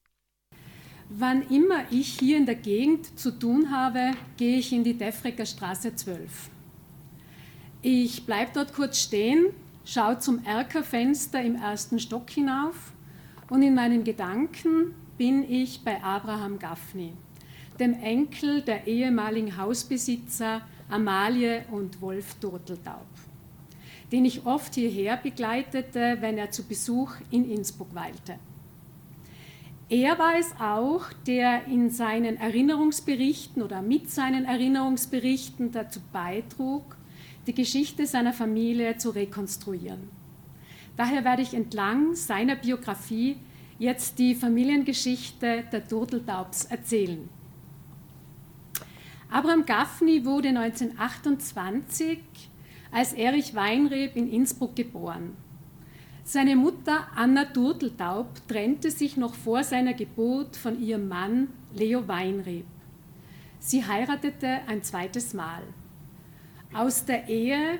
Wann 1.09 1.47
immer 1.49 1.85
ich 1.91 2.19
hier 2.19 2.37
in 2.37 2.45
der 2.45 2.55
Gegend 2.55 3.19
zu 3.19 3.31
tun 3.31 3.71
habe, 3.71 4.11
gehe 4.35 4.57
ich 4.57 4.73
in 4.73 4.83
die 4.83 4.97
Defrecker 4.97 5.45
Straße 5.45 5.95
12. 5.95 6.49
Ich 7.89 8.25
bleibe 8.25 8.51
dort 8.53 8.73
kurz 8.73 8.99
stehen, 9.01 9.45
schaue 9.85 10.19
zum 10.19 10.43
Erkerfenster 10.43 11.41
im 11.41 11.55
ersten 11.55 11.99
Stock 11.99 12.29
hinauf 12.29 12.91
und 13.49 13.61
in 13.61 13.75
meinen 13.75 14.03
Gedanken 14.03 14.93
bin 15.17 15.49
ich 15.49 15.85
bei 15.85 16.03
Abraham 16.03 16.59
Gaffney, 16.59 17.13
dem 17.79 17.93
Enkel 17.93 18.61
der 18.61 18.87
ehemaligen 18.87 19.55
Hausbesitzer 19.55 20.63
Amalie 20.89 21.63
und 21.71 22.01
Wolf 22.01 22.33
Turteltaub, 22.41 23.07
den 24.11 24.25
ich 24.25 24.45
oft 24.45 24.75
hierher 24.75 25.15
begleitete, 25.15 26.17
wenn 26.19 26.37
er 26.37 26.51
zu 26.51 26.63
Besuch 26.67 27.13
in 27.31 27.49
Innsbruck 27.49 27.95
weilte. 27.95 28.37
Er 29.87 30.19
war 30.19 30.37
es 30.37 30.51
auch, 30.59 31.05
der 31.25 31.67
in 31.67 31.89
seinen 31.89 32.35
Erinnerungsberichten 32.35 33.63
oder 33.63 33.81
mit 33.81 34.11
seinen 34.11 34.43
Erinnerungsberichten 34.43 35.71
dazu 35.71 36.01
beitrug, 36.11 36.96
die 37.47 37.55
Geschichte 37.55 38.05
seiner 38.05 38.33
Familie 38.33 38.97
zu 38.97 39.09
rekonstruieren. 39.11 40.09
Daher 40.97 41.23
werde 41.23 41.41
ich 41.41 41.53
entlang 41.53 42.15
seiner 42.15 42.55
Biografie 42.55 43.37
jetzt 43.79 44.19
die 44.19 44.35
Familiengeschichte 44.35 45.63
der 45.71 45.87
Turteltaubs 45.87 46.65
erzählen. 46.65 47.29
Abraham 49.29 49.65
Gaffney 49.65 50.25
wurde 50.25 50.49
1928 50.49 52.19
als 52.91 53.13
Erich 53.13 53.53
Weinreb 53.53 54.15
in 54.15 54.31
Innsbruck 54.31 54.75
geboren. 54.75 55.35
Seine 56.23 56.55
Mutter 56.55 57.07
Anna 57.15 57.45
Turteltaub 57.45 58.27
trennte 58.47 58.91
sich 58.91 59.15
noch 59.15 59.33
vor 59.33 59.63
seiner 59.63 59.93
Geburt 59.93 60.55
von 60.57 60.81
ihrem 60.81 61.07
Mann 61.07 61.49
Leo 61.73 62.07
Weinreb. 62.07 62.65
Sie 63.59 63.85
heiratete 63.85 64.61
ein 64.67 64.83
zweites 64.83 65.33
Mal. 65.33 65.63
Aus 66.73 67.05
der 67.05 67.27
Ehe 67.27 67.79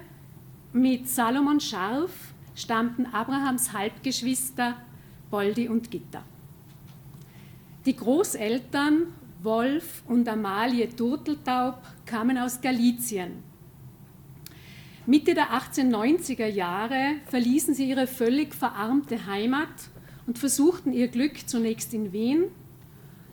mit 0.74 1.08
Salomon 1.08 1.60
Scharf 1.60 2.34
stammten 2.56 3.06
Abrahams 3.06 3.74
Halbgeschwister 3.74 4.76
Boldi 5.30 5.68
und 5.68 5.92
Gitter. 5.92 6.24
Die 7.86 7.96
Großeltern 7.96 9.08
Wolf 9.44 10.04
und 10.08 10.28
Amalie 10.28 10.90
Turteltaub 10.90 11.82
kamen 12.06 12.38
aus 12.38 12.60
Galizien. 12.60 13.44
Mitte 15.06 15.34
der 15.34 15.52
1890er 15.52 16.48
Jahre 16.48 17.16
verließen 17.28 17.74
sie 17.74 17.90
ihre 17.90 18.08
völlig 18.08 18.56
verarmte 18.56 19.26
Heimat 19.28 19.90
und 20.26 20.40
versuchten 20.40 20.92
ihr 20.92 21.08
Glück 21.08 21.48
zunächst 21.48 21.94
in 21.94 22.12
Wien. 22.12 22.46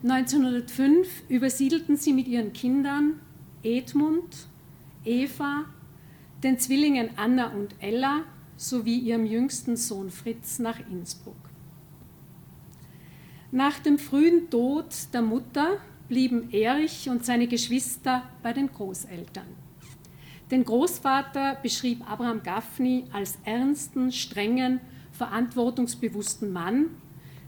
1905 0.02 1.24
übersiedelten 1.28 1.96
sie 1.96 2.12
mit 2.12 2.28
ihren 2.28 2.52
Kindern 2.52 3.20
Edmund, 3.62 4.48
Eva, 5.04 5.66
den 6.42 6.58
Zwillingen 6.58 7.10
Anna 7.16 7.52
und 7.52 7.74
Ella 7.80 8.22
sowie 8.56 8.98
ihrem 8.98 9.26
jüngsten 9.26 9.76
Sohn 9.76 10.10
Fritz 10.10 10.58
nach 10.58 10.78
Innsbruck. 10.90 11.36
Nach 13.50 13.78
dem 13.78 13.98
frühen 13.98 14.50
Tod 14.50 14.86
der 15.12 15.22
Mutter 15.22 15.78
blieben 16.08 16.50
Erich 16.50 17.08
und 17.08 17.24
seine 17.24 17.46
Geschwister 17.46 18.22
bei 18.42 18.52
den 18.52 18.68
Großeltern. 18.68 19.46
Den 20.50 20.64
Großvater 20.64 21.56
beschrieb 21.62 22.08
Abraham 22.10 22.42
Gaffney 22.42 23.04
als 23.12 23.38
ernsten, 23.44 24.12
strengen, 24.12 24.80
verantwortungsbewussten 25.12 26.52
Mann, 26.52 26.90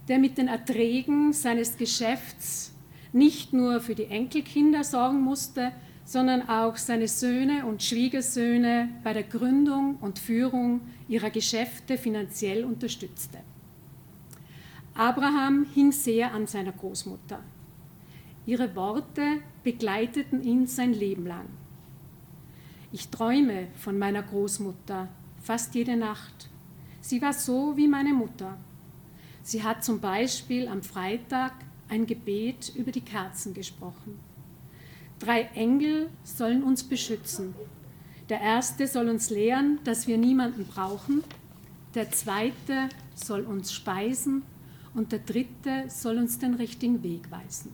der 0.08 0.18
mit 0.18 0.38
den 0.38 0.48
Erträgen 0.48 1.32
seines 1.32 1.76
Geschäfts 1.76 2.75
nicht 3.12 3.52
nur 3.52 3.80
für 3.80 3.94
die 3.94 4.04
Enkelkinder 4.04 4.84
sorgen 4.84 5.20
musste, 5.20 5.72
sondern 6.06 6.48
auch 6.48 6.76
seine 6.76 7.08
Söhne 7.08 7.66
und 7.66 7.82
Schwiegersöhne 7.82 8.88
bei 9.02 9.12
der 9.12 9.25
Gründung 9.25 9.96
und 9.96 10.20
Führung 10.20 10.80
ihrer 11.08 11.30
Geschäfte 11.30 11.98
finanziell 11.98 12.64
unterstützte. 12.64 13.38
Abraham 14.94 15.66
hing 15.75 15.90
sehr 15.90 16.32
an 16.32 16.46
seiner 16.46 16.70
Großmutter. 16.70 17.40
Ihre 18.46 18.76
Worte 18.76 19.40
begleiteten 19.64 20.44
ihn 20.44 20.68
sein 20.68 20.94
Leben 20.94 21.26
lang. 21.26 21.48
Ich 22.92 23.08
träume 23.08 23.66
von 23.75 23.98
meiner 23.98 24.22
Großmutter 24.22 25.08
fast 25.40 25.75
jede 25.75 25.96
Nacht. 25.96 26.48
Sie 27.00 27.20
war 27.20 27.32
so 27.32 27.76
wie 27.76 27.88
meine 27.88 28.12
Mutter. 28.12 28.56
Sie 29.42 29.64
hat 29.64 29.84
zum 29.84 30.00
Beispiel 30.00 30.68
am 30.68 30.82
Freitag 30.82 31.52
ein 31.88 32.06
Gebet 32.06 32.72
über 32.76 32.92
die 32.92 33.00
Kerzen 33.00 33.54
gesprochen. 33.54 34.20
Drei 35.18 35.42
Engel 35.54 36.11
sollen 36.25 36.62
uns 36.62 36.85
beschützen. 36.85 37.54
Der 38.28 38.40
erste 38.40 38.87
soll 38.87 39.08
uns 39.08 39.30
lehren, 39.30 39.78
dass 39.85 40.06
wir 40.06 40.18
niemanden 40.18 40.66
brauchen. 40.66 41.23
Der 41.94 42.11
zweite 42.11 42.88
soll 43.14 43.42
uns 43.42 43.73
speisen. 43.73 44.42
Und 44.94 45.12
der 45.12 45.20
dritte 45.20 45.85
soll 45.88 46.18
uns 46.18 46.38
den 46.38 46.54
richtigen 46.54 47.02
Weg 47.02 47.30
weisen. 47.30 47.73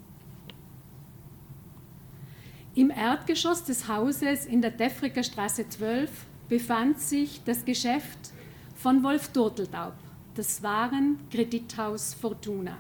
Im 2.74 2.90
Erdgeschoss 2.90 3.64
des 3.64 3.86
Hauses 3.86 4.46
in 4.46 4.62
der 4.62 4.70
Defricker 4.70 5.22
Straße 5.22 5.68
12 5.68 6.10
befand 6.48 6.98
sich 6.98 7.42
das 7.44 7.64
Geschäft 7.64 8.32
von 8.74 9.02
Wolf 9.02 9.28
Turteltaub, 9.28 9.94
das 10.34 10.62
Waren 10.62 11.18
Kredithaus 11.30 12.14
Fortuna. 12.14 12.78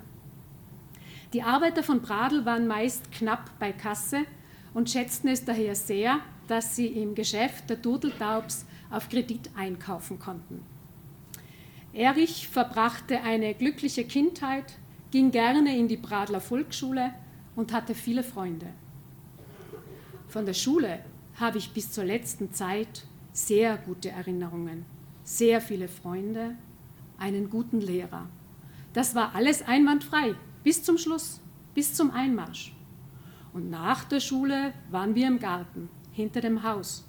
Die 1.32 1.42
Arbeiter 1.42 1.82
von 1.82 2.00
Bradl 2.00 2.44
waren 2.44 2.66
meist 2.66 3.12
knapp 3.12 3.50
bei 3.58 3.72
Kasse 3.72 4.24
und 4.74 4.90
schätzten 4.90 5.28
es 5.28 5.44
daher 5.44 5.74
sehr, 5.74 6.20
dass 6.48 6.76
sie 6.76 6.86
im 6.86 7.14
Geschäft 7.14 7.70
der 7.70 7.80
Turteltaubs 7.80 8.66
auf 8.90 9.08
Kredit 9.08 9.50
einkaufen 9.56 10.18
konnten. 10.18 10.62
Erich 11.92 12.48
verbrachte 12.48 13.22
eine 13.22 13.54
glückliche 13.54 14.04
Kindheit, 14.04 14.78
ging 15.10 15.30
gerne 15.30 15.76
in 15.76 15.88
die 15.88 15.96
Bradler 15.96 16.40
Volksschule 16.40 17.12
und 17.54 17.72
hatte 17.72 17.94
viele 17.94 18.22
Freunde. 18.22 18.68
Von 20.28 20.46
der 20.46 20.54
Schule 20.54 21.00
habe 21.38 21.58
ich 21.58 21.72
bis 21.72 21.92
zur 21.92 22.04
letzten 22.04 22.52
Zeit 22.52 23.04
sehr 23.32 23.76
gute 23.76 24.10
Erinnerungen, 24.10 24.86
sehr 25.24 25.60
viele 25.60 25.88
Freunde, 25.88 26.56
einen 27.18 27.50
guten 27.50 27.80
Lehrer. 27.80 28.28
Das 28.94 29.14
war 29.14 29.34
alles 29.34 29.62
einwandfrei 29.62 30.34
bis 30.64 30.82
zum 30.82 30.98
Schluss. 30.98 31.40
bis 31.74 31.94
zum 31.94 32.10
Einmarsch. 32.10 32.74
Und 33.52 33.70
nach 33.70 34.04
der 34.04 34.20
Schule 34.20 34.72
waren 34.90 35.14
wir 35.14 35.26
im 35.28 35.38
Garten, 35.38 35.88
hinter 36.12 36.40
dem 36.40 36.62
Haus. 36.62 37.04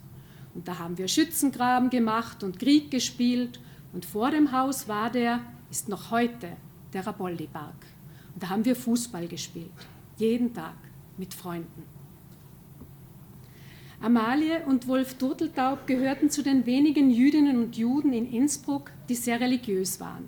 Und 0.53 0.67
da 0.67 0.79
haben 0.79 0.97
wir 0.97 1.07
Schützengraben 1.07 1.89
gemacht 1.89 2.43
und 2.43 2.59
Krieg 2.59 2.91
gespielt. 2.91 3.59
Und 3.93 4.05
vor 4.05 4.31
dem 4.31 4.51
Haus 4.51 4.88
war 4.88 5.09
der, 5.09 5.39
ist 5.71 5.89
noch 5.89 6.12
heute, 6.12 6.50
der 6.91 7.07
Raboldi-Park. 7.07 7.85
Und 8.33 8.43
da 8.43 8.50
haben 8.50 8.65
wir 8.65 8.75
Fußball 8.75 9.27
gespielt, 9.27 9.71
jeden 10.17 10.53
Tag 10.53 10.75
mit 11.17 11.33
Freunden. 11.33 11.83
Amalie 14.01 14.65
und 14.65 14.88
Wolf 14.88 15.13
Turteltaub 15.13 15.88
gehörten 15.88 16.29
zu 16.29 16.43
den 16.43 16.65
wenigen 16.65 17.09
Jüdinnen 17.09 17.57
und 17.57 17.77
Juden 17.77 18.12
in 18.12 18.29
Innsbruck, 18.29 18.91
die 19.07 19.15
sehr 19.15 19.39
religiös 19.39 20.01
waren. 20.01 20.27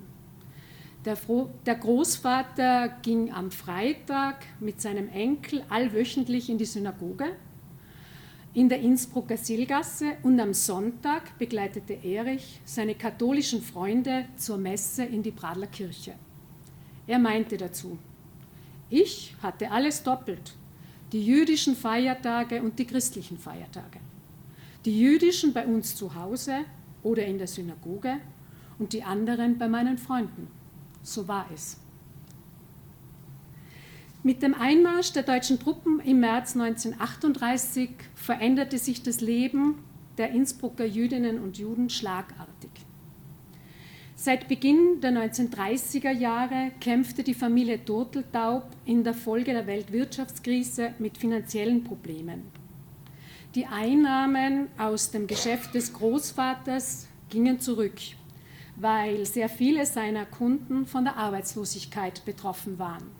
Der, 1.06 1.16
der, 1.64 1.76
Großvater 1.76 2.88
ging 3.00 3.32
am 3.32 3.52
Freitag 3.52 4.44
mit 4.58 4.80
seinem 4.80 5.08
Enkel 5.08 5.64
allwöchentlich 5.68 6.50
in 6.50 6.58
die 6.58 6.64
Synagoge 6.64 7.26
in 8.56 8.70
der 8.70 8.80
Innsbrucker 8.80 9.36
Silgasse 9.36 10.16
und 10.22 10.40
am 10.40 10.54
Sonntag 10.54 11.38
begleitete 11.38 11.92
Erich 11.92 12.58
seine 12.64 12.94
katholischen 12.94 13.60
Freunde 13.60 14.24
zur 14.36 14.56
Messe 14.56 15.04
in 15.04 15.22
die 15.22 15.30
Pradler 15.30 15.66
Kirche. 15.66 16.14
Er 17.06 17.18
meinte 17.18 17.58
dazu, 17.58 17.98
ich 18.88 19.36
hatte 19.42 19.70
alles 19.70 20.02
doppelt, 20.02 20.54
die 21.12 21.22
jüdischen 21.22 21.76
Feiertage 21.76 22.62
und 22.62 22.78
die 22.78 22.86
christlichen 22.86 23.36
Feiertage. 23.36 24.00
Die 24.86 24.98
jüdischen 24.98 25.52
bei 25.52 25.66
uns 25.66 25.94
zu 25.94 26.14
Hause 26.14 26.64
oder 27.02 27.26
in 27.26 27.36
der 27.36 27.48
Synagoge 27.48 28.16
und 28.78 28.94
die 28.94 29.02
anderen 29.02 29.58
bei 29.58 29.68
meinen 29.68 29.98
Freunden. 29.98 30.48
So 31.06 31.28
war 31.28 31.46
es. 31.54 31.78
Mit 34.24 34.42
dem 34.42 34.54
Einmarsch 34.54 35.12
der 35.12 35.22
deutschen 35.22 35.60
Truppen 35.60 36.00
im 36.00 36.18
März 36.18 36.56
1938 36.56 37.90
veränderte 38.16 38.76
sich 38.76 39.04
das 39.04 39.20
Leben 39.20 39.76
der 40.18 40.30
Innsbrucker 40.30 40.84
Jüdinnen 40.84 41.38
und 41.38 41.58
Juden 41.58 41.90
schlagartig. 41.90 42.72
Seit 44.16 44.48
Beginn 44.48 45.00
der 45.00 45.12
1930er 45.12 46.10
Jahre 46.10 46.72
kämpfte 46.80 47.22
die 47.22 47.34
Familie 47.34 47.84
Turteltaub 47.84 48.64
in 48.84 49.04
der 49.04 49.14
Folge 49.14 49.52
der 49.52 49.68
Weltwirtschaftskrise 49.68 50.94
mit 50.98 51.18
finanziellen 51.18 51.84
Problemen. 51.84 52.42
Die 53.54 53.66
Einnahmen 53.66 54.66
aus 54.76 55.12
dem 55.12 55.28
Geschäft 55.28 55.72
des 55.72 55.92
Großvaters 55.92 57.06
gingen 57.30 57.60
zurück 57.60 57.94
weil 58.76 59.24
sehr 59.26 59.48
viele 59.48 59.86
seiner 59.86 60.26
Kunden 60.26 60.86
von 60.86 61.04
der 61.04 61.16
Arbeitslosigkeit 61.16 62.24
betroffen 62.24 62.78
waren. 62.78 63.10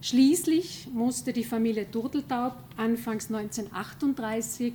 Schließlich 0.00 0.88
musste 0.92 1.32
die 1.32 1.44
Familie 1.44 1.90
Turteltaub 1.90 2.56
anfangs 2.76 3.32
1938 3.32 4.74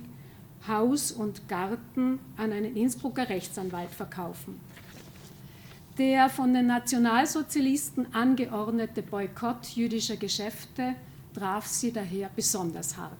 Haus 0.66 1.12
und 1.12 1.48
Garten 1.48 2.18
an 2.36 2.52
einen 2.52 2.76
Innsbrucker 2.76 3.28
Rechtsanwalt 3.28 3.90
verkaufen. 3.90 4.60
Der 5.98 6.30
von 6.30 6.52
den 6.54 6.66
Nationalsozialisten 6.66 8.12
angeordnete 8.14 9.02
Boykott 9.02 9.68
jüdischer 9.74 10.16
Geschäfte 10.16 10.94
traf 11.34 11.66
sie 11.66 11.92
daher 11.92 12.30
besonders 12.34 12.96
hart. 12.96 13.18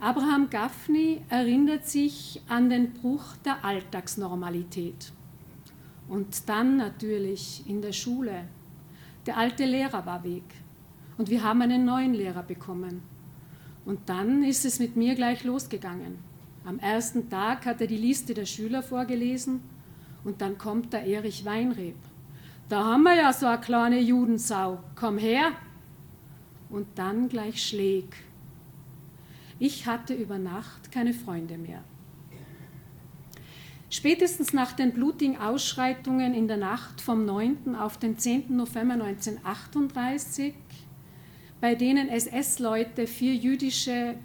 Abraham 0.00 0.50
Gaffney 0.50 1.22
erinnert 1.28 1.86
sich 1.86 2.40
an 2.48 2.68
den 2.68 2.92
Bruch 2.92 3.36
der 3.44 3.64
Alltagsnormalität. 3.64 5.12
Und 6.08 6.48
dann 6.48 6.76
natürlich 6.76 7.64
in 7.66 7.80
der 7.82 7.92
Schule. 7.92 8.44
Der 9.26 9.38
alte 9.38 9.64
Lehrer 9.64 10.04
war 10.04 10.22
weg 10.22 10.44
und 11.16 11.30
wir 11.30 11.42
haben 11.42 11.62
einen 11.62 11.84
neuen 11.84 12.14
Lehrer 12.14 12.42
bekommen. 12.42 13.02
Und 13.84 14.00
dann 14.06 14.42
ist 14.42 14.64
es 14.64 14.78
mit 14.78 14.96
mir 14.96 15.14
gleich 15.14 15.44
losgegangen. 15.44 16.18
Am 16.64 16.78
ersten 16.78 17.28
Tag 17.28 17.66
hat 17.66 17.80
er 17.80 17.86
die 17.86 17.96
Liste 17.96 18.34
der 18.34 18.46
Schüler 18.46 18.82
vorgelesen 18.82 19.60
und 20.24 20.40
dann 20.40 20.58
kommt 20.58 20.92
der 20.92 21.04
Erich 21.04 21.44
Weinreb. 21.44 21.96
Da 22.68 22.84
haben 22.84 23.02
wir 23.02 23.14
ja 23.14 23.32
so 23.32 23.46
eine 23.46 23.60
kleine 23.60 24.00
Judensau, 24.00 24.78
komm 24.94 25.18
her! 25.18 25.52
Und 26.70 26.86
dann 26.96 27.28
gleich 27.28 27.62
Schläg. 27.62 28.16
Ich 29.58 29.86
hatte 29.86 30.14
über 30.14 30.38
Nacht 30.38 30.90
keine 30.90 31.12
Freunde 31.12 31.58
mehr. 31.58 31.84
Spätestens 33.90 34.52
nach 34.52 34.72
den 34.72 34.92
blutigen 34.92 35.38
Ausschreitungen 35.38 36.34
in 36.34 36.48
der 36.48 36.56
Nacht 36.56 37.00
vom 37.00 37.24
9. 37.24 37.76
auf 37.76 37.98
den 37.98 38.18
10. 38.18 38.56
November 38.56 38.94
1938, 38.94 40.54
bei 41.60 41.74
denen 41.74 42.08
SS-Leute 42.08 43.06
vier 43.06 43.34
jüdische 43.34 44.16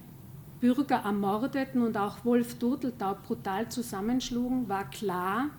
Bürger 0.59 1.03
ermordeten 1.05 1.81
und 1.81 1.97
auch 1.97 2.25
Wolf 2.25 2.55
Turteltaub 2.55 3.23
brutal 3.23 3.69
zusammenschlugen, 3.69 4.67
war 4.67 4.89
klar, 4.89 5.49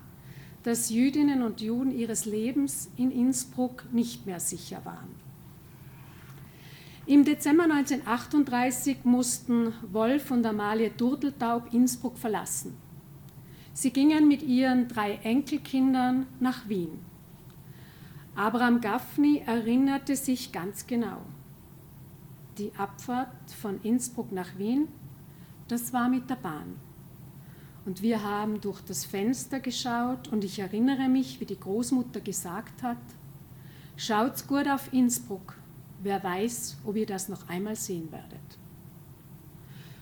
dass 0.63 0.89
Jüdinnen 0.89 1.41
und 1.41 1.61
Juden 1.61 1.91
ihres 1.91 2.25
Lebens 2.25 2.91
in 2.97 3.11
Innsbruck 3.11 3.85
nicht 3.91 4.25
mehr 4.25 4.39
sicher 4.39 4.81
waren. 4.83 5.15
Im 7.07 7.25
Dezember 7.25 7.63
1938 7.63 8.97
mussten 9.03 9.73
Wolf 9.91 10.29
und 10.29 10.45
Amalie 10.45 10.95
Turteltaub 10.95 11.73
Innsbruck 11.73 12.17
verlassen. 12.17 12.77
Sie 13.73 13.91
gingen 13.91 14.27
mit 14.27 14.43
ihren 14.43 14.87
drei 14.87 15.15
Enkelkindern 15.23 16.27
nach 16.39 16.67
Wien. 16.67 16.99
Abraham 18.35 18.81
Gaffney 18.81 19.43
erinnerte 19.45 20.15
sich 20.15 20.51
ganz 20.51 20.87
genau. 20.87 21.21
Die 22.57 22.71
Abfahrt 22.77 23.51
von 23.61 23.81
Innsbruck 23.81 24.31
nach 24.31 24.57
Wien, 24.57 24.87
das 25.67 25.93
war 25.93 26.09
mit 26.09 26.29
der 26.29 26.35
Bahn. 26.35 26.75
Und 27.85 28.01
wir 28.01 28.23
haben 28.23 28.61
durch 28.61 28.81
das 28.81 29.05
Fenster 29.05 29.59
geschaut 29.59 30.27
und 30.27 30.43
ich 30.43 30.59
erinnere 30.59 31.07
mich, 31.07 31.39
wie 31.39 31.45
die 31.45 31.59
Großmutter 31.59 32.19
gesagt 32.19 32.83
hat, 32.83 32.97
schaut's 33.95 34.45
gut 34.45 34.67
auf 34.67 34.93
Innsbruck, 34.93 35.55
wer 36.03 36.23
weiß, 36.23 36.77
ob 36.85 36.95
ihr 36.95 37.05
das 37.05 37.29
noch 37.29 37.47
einmal 37.49 37.75
sehen 37.75 38.11
werdet. 38.11 38.60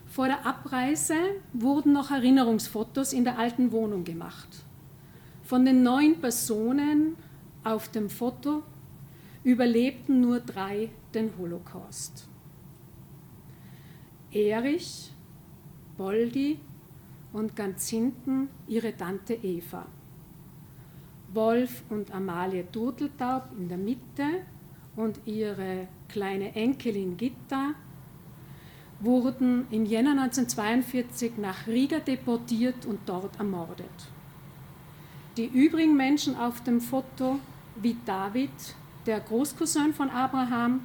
Vor 0.10 0.26
der 0.26 0.44
Abreise 0.44 1.14
wurden 1.54 1.94
noch 1.94 2.10
Erinnerungsfotos 2.10 3.14
in 3.14 3.24
der 3.24 3.38
alten 3.38 3.72
Wohnung 3.72 4.04
gemacht. 4.04 4.66
Von 5.44 5.66
den 5.66 5.84
neun 5.84 6.20
Personen 6.20 7.16
auf 7.64 7.90
dem 7.90 8.10
Foto 8.10 8.64
überlebten 9.44 10.20
nur 10.20 10.40
drei 10.40 10.90
den 11.14 11.32
Holocaust. 11.38 12.28
Erich, 14.32 15.12
Boldi 15.96 16.60
und 17.32 17.56
ganz 17.56 17.88
hinten 17.88 18.50
ihre 18.68 18.98
Tante 18.98 19.36
Eva. 19.36 19.86
Wolf 21.32 21.84
und 21.90 22.12
Amalie 22.12 22.70
Turteltaub 22.72 23.44
in 23.56 23.70
der 23.70 23.78
Mitte 23.78 24.26
und 24.96 25.20
ihre 25.26 25.88
kleine 26.08 26.56
Enkelin 26.56 27.16
Gitta 27.16 27.76
wurden 29.02 29.66
im 29.72 29.86
Jänner 29.86 30.12
1942 30.12 31.34
nach 31.38 31.68
Riga 31.68 32.00
deportiert 32.00 32.86
und 32.86 33.00
dort 33.06 33.38
ermordet. 33.38 33.86
Die 35.38 35.46
übrigen 35.46 35.96
Menschen 35.96 36.36
auf 36.36 36.62
dem 36.64 36.82
Foto, 36.82 37.40
wie 37.76 37.96
David, 38.06 38.50
der 39.06 39.22
Großcousin 39.22 39.94
von 39.94 40.10
Abraham, 40.10 40.82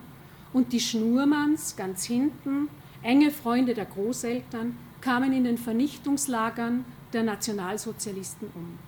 und 0.52 0.72
die 0.72 0.78
Schnurmanns 0.78 1.74
ganz 1.74 2.04
hinten, 2.04 2.68
enge 3.02 3.32
Freunde 3.32 3.74
der 3.74 3.86
Großeltern, 3.86 4.76
kamen 5.00 5.32
in 5.32 5.42
den 5.42 5.58
Vernichtungslagern 5.58 6.84
der 7.12 7.24
Nationalsozialisten 7.24 8.48
um. 8.54 8.78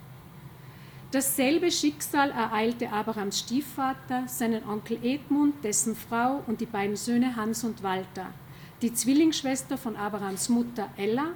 Dasselbe 1.10 1.72
Schicksal 1.72 2.30
ereilte 2.30 2.92
Abrahams 2.92 3.40
Stiefvater, 3.40 4.28
seinen 4.28 4.68
Onkel 4.68 4.98
Edmund, 5.02 5.54
dessen 5.64 5.96
Frau 5.96 6.42
und 6.46 6.60
die 6.60 6.66
beiden 6.66 6.94
Söhne 6.94 7.34
Hans 7.34 7.64
und 7.64 7.82
Walter– 7.82 8.26
die 8.82 8.92
Zwillingsschwester 8.92 9.78
von 9.78 9.96
Abrahams 9.96 10.48
Mutter 10.48 10.88
Ella, 10.96 11.28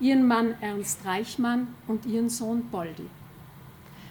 ihren 0.00 0.26
Mann 0.26 0.54
Ernst 0.60 1.04
Reichmann 1.04 1.68
und 1.86 2.06
ihren 2.06 2.28
Sohn 2.28 2.64
Boldi. 2.70 3.06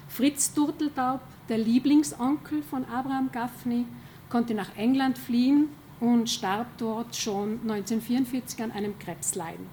Fritz 0.08 0.54
Turteltaub, 0.54 1.22
der 1.50 1.58
Lieblingsonkel 1.58 2.64
von 2.64 2.86
Abraham 2.86 3.30
Gaffney, 3.32 3.86
konnte 4.30 4.54
nach 4.54 4.76
England 4.78 5.18
fliehen 5.18 5.68
und 6.00 6.30
starb 6.30 6.68
dort 6.78 7.16
schon 7.16 7.60
1944 7.62 8.64
an 8.64 8.72
einem 8.72 8.98
Krebsleiden. 9.00 9.66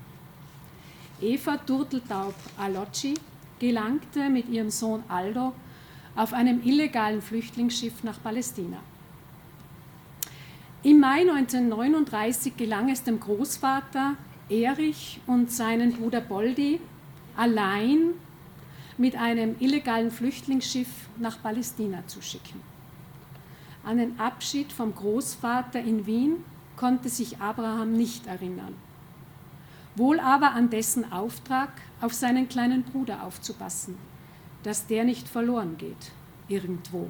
Eva 1.20 1.56
Turteltaub 1.56 2.34
Alocci 2.56 3.14
gelangte 3.58 4.28
mit 4.28 4.48
ihrem 4.48 4.70
Sohn 4.70 5.02
Aldo 5.08 5.52
auf 6.14 6.32
einem 6.32 6.62
illegalen 6.64 7.22
Flüchtlingsschiff 7.22 8.02
nach 8.02 8.20
Palästina. 8.22 8.78
Im 10.84 11.00
Mai 11.00 11.22
1939 11.22 12.56
gelang 12.56 12.88
es 12.88 13.02
dem 13.02 13.18
Großvater 13.18 14.14
Erich 14.48 15.20
und 15.26 15.50
seinen 15.50 15.92
Bruder 15.94 16.20
Boldi 16.20 16.80
allein 17.36 18.14
mit 18.96 19.16
einem 19.16 19.56
illegalen 19.58 20.12
Flüchtlingsschiff 20.12 20.88
nach 21.16 21.42
Palästina 21.42 22.06
zu 22.06 22.22
schicken. 22.22 22.60
An 23.82 23.98
den 23.98 24.20
Abschied 24.20 24.72
vom 24.72 24.94
Großvater 24.94 25.80
in 25.80 26.06
Wien 26.06 26.44
konnte 26.76 27.08
sich 27.08 27.40
Abraham 27.40 27.94
nicht 27.94 28.28
erinnern. 28.28 28.76
Wohl 29.96 30.20
aber 30.20 30.52
an 30.52 30.70
dessen 30.70 31.10
Auftrag, 31.10 31.70
auf 32.00 32.14
seinen 32.14 32.48
kleinen 32.48 32.84
Bruder 32.84 33.24
aufzupassen, 33.24 33.98
dass 34.62 34.86
der 34.86 35.02
nicht 35.02 35.26
verloren 35.26 35.76
geht, 35.76 36.12
irgendwo. 36.46 37.08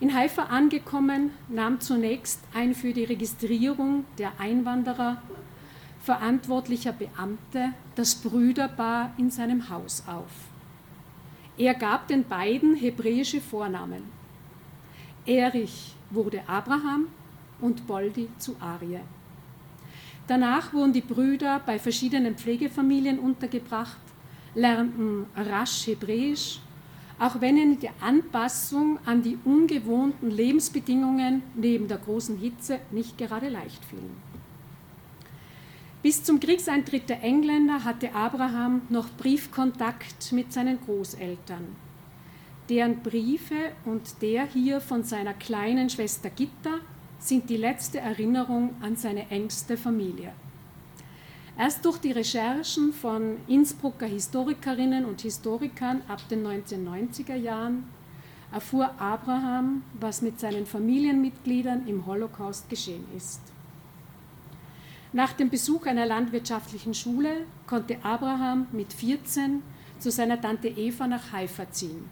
In 0.00 0.14
Haifa 0.14 0.44
angekommen, 0.44 1.32
nahm 1.48 1.78
zunächst 1.78 2.40
ein 2.54 2.74
für 2.74 2.94
die 2.94 3.04
Registrierung 3.04 4.06
der 4.16 4.32
Einwanderer 4.38 5.20
verantwortlicher 6.02 6.92
Beamte 6.92 7.74
das 7.94 8.14
Brüderpaar 8.14 9.12
in 9.18 9.30
seinem 9.30 9.68
Haus 9.68 10.02
auf. 10.06 10.30
Er 11.58 11.74
gab 11.74 12.08
den 12.08 12.24
beiden 12.24 12.74
hebräische 12.74 13.42
Vornamen. 13.42 14.04
Erich 15.26 15.94
wurde 16.08 16.48
Abraham 16.48 17.08
und 17.60 17.86
Boldi 17.86 18.28
zu 18.38 18.56
Arie. 18.58 19.00
Danach 20.26 20.72
wurden 20.72 20.94
die 20.94 21.02
Brüder 21.02 21.60
bei 21.66 21.78
verschiedenen 21.78 22.36
Pflegefamilien 22.36 23.18
untergebracht, 23.18 24.00
lernten 24.54 25.26
rasch 25.36 25.86
Hebräisch, 25.86 26.60
auch 27.20 27.42
wenn 27.42 27.78
die 27.78 27.90
Anpassung 28.00 28.98
an 29.04 29.22
die 29.22 29.38
ungewohnten 29.44 30.30
Lebensbedingungen 30.30 31.42
neben 31.54 31.86
der 31.86 31.98
großen 31.98 32.38
Hitze 32.38 32.80
nicht 32.90 33.18
gerade 33.18 33.50
leicht 33.50 33.84
fiel. 33.84 33.98
Bis 36.02 36.24
zum 36.24 36.40
Kriegseintritt 36.40 37.10
der 37.10 37.22
Engländer 37.22 37.84
hatte 37.84 38.14
Abraham 38.14 38.82
noch 38.88 39.10
Briefkontakt 39.18 40.32
mit 40.32 40.50
seinen 40.50 40.80
Großeltern. 40.80 41.76
Deren 42.70 43.02
Briefe 43.02 43.72
und 43.84 44.22
der 44.22 44.46
hier 44.46 44.80
von 44.80 45.04
seiner 45.04 45.34
kleinen 45.34 45.90
Schwester 45.90 46.30
Gitta 46.30 46.78
sind 47.18 47.50
die 47.50 47.58
letzte 47.58 47.98
Erinnerung 47.98 48.74
an 48.80 48.96
seine 48.96 49.28
engste 49.28 49.76
Familie. 49.76 50.32
Erst 51.60 51.84
durch 51.84 51.98
die 51.98 52.12
Recherchen 52.12 52.90
von 52.90 53.36
Innsbrucker 53.46 54.06
Historikerinnen 54.06 55.04
und 55.04 55.20
Historikern 55.20 56.00
ab 56.08 56.26
den 56.30 56.42
1990er 56.46 57.34
Jahren 57.34 57.84
erfuhr 58.50 58.90
Abraham, 58.98 59.82
was 60.00 60.22
mit 60.22 60.40
seinen 60.40 60.64
Familienmitgliedern 60.64 61.86
im 61.86 62.06
Holocaust 62.06 62.70
geschehen 62.70 63.04
ist. 63.14 63.42
Nach 65.12 65.34
dem 65.34 65.50
Besuch 65.50 65.84
einer 65.84 66.06
landwirtschaftlichen 66.06 66.94
Schule 66.94 67.44
konnte 67.66 67.98
Abraham 68.04 68.66
mit 68.72 68.94
14 68.94 69.62
zu 69.98 70.10
seiner 70.10 70.40
Tante 70.40 70.68
Eva 70.68 71.06
nach 71.06 71.30
Haifa 71.30 71.70
ziehen. 71.70 72.08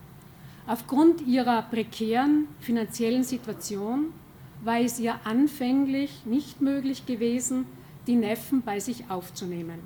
Aufgrund 0.67 1.27
ihrer 1.27 1.63
prekären 1.63 2.49
finanziellen 2.61 3.25
Situation 3.25 4.13
war 4.63 4.79
es 4.79 5.01
ihr 5.01 5.19
anfänglich 5.25 6.27
nicht 6.27 6.61
möglich 6.61 7.07
gewesen, 7.07 7.65
die 8.09 8.17
Neffen 8.17 8.63
bei 8.63 8.81
sich 8.81 9.09
aufzunehmen. 9.11 9.81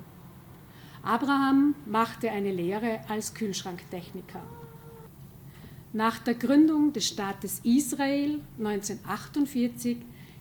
Abraham 1.03 1.75
machte 1.85 2.31
eine 2.31 2.51
Lehre 2.51 3.01
als 3.09 3.33
Kühlschranktechniker. 3.33 4.41
Nach 5.91 6.17
der 6.19 6.33
Gründung 6.33 6.93
des 6.93 7.07
Staates 7.07 7.59
Israel 7.63 8.39
1948 8.57 9.97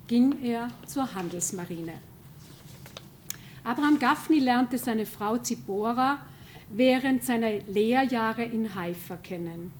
ging 0.06 0.40
er 0.42 0.68
zur 0.86 1.12
Handelsmarine. 1.14 1.94
Abraham 3.64 3.98
Gaffney 3.98 4.38
lernte 4.38 4.78
seine 4.78 5.04
Frau 5.04 5.36
Zipora 5.36 6.18
während 6.70 7.24
seiner 7.24 7.58
Lehrjahre 7.66 8.44
in 8.44 8.74
Haifa 8.74 9.16
kennen. 9.16 9.72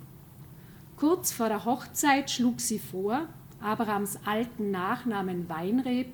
Kurz 0.96 1.32
vor 1.32 1.48
der 1.48 1.64
Hochzeit 1.64 2.30
schlug 2.30 2.60
sie 2.60 2.78
vor, 2.78 3.28
Abrahams 3.60 4.18
alten 4.24 4.72
Nachnamen 4.72 5.48
Weinreb 5.48 6.08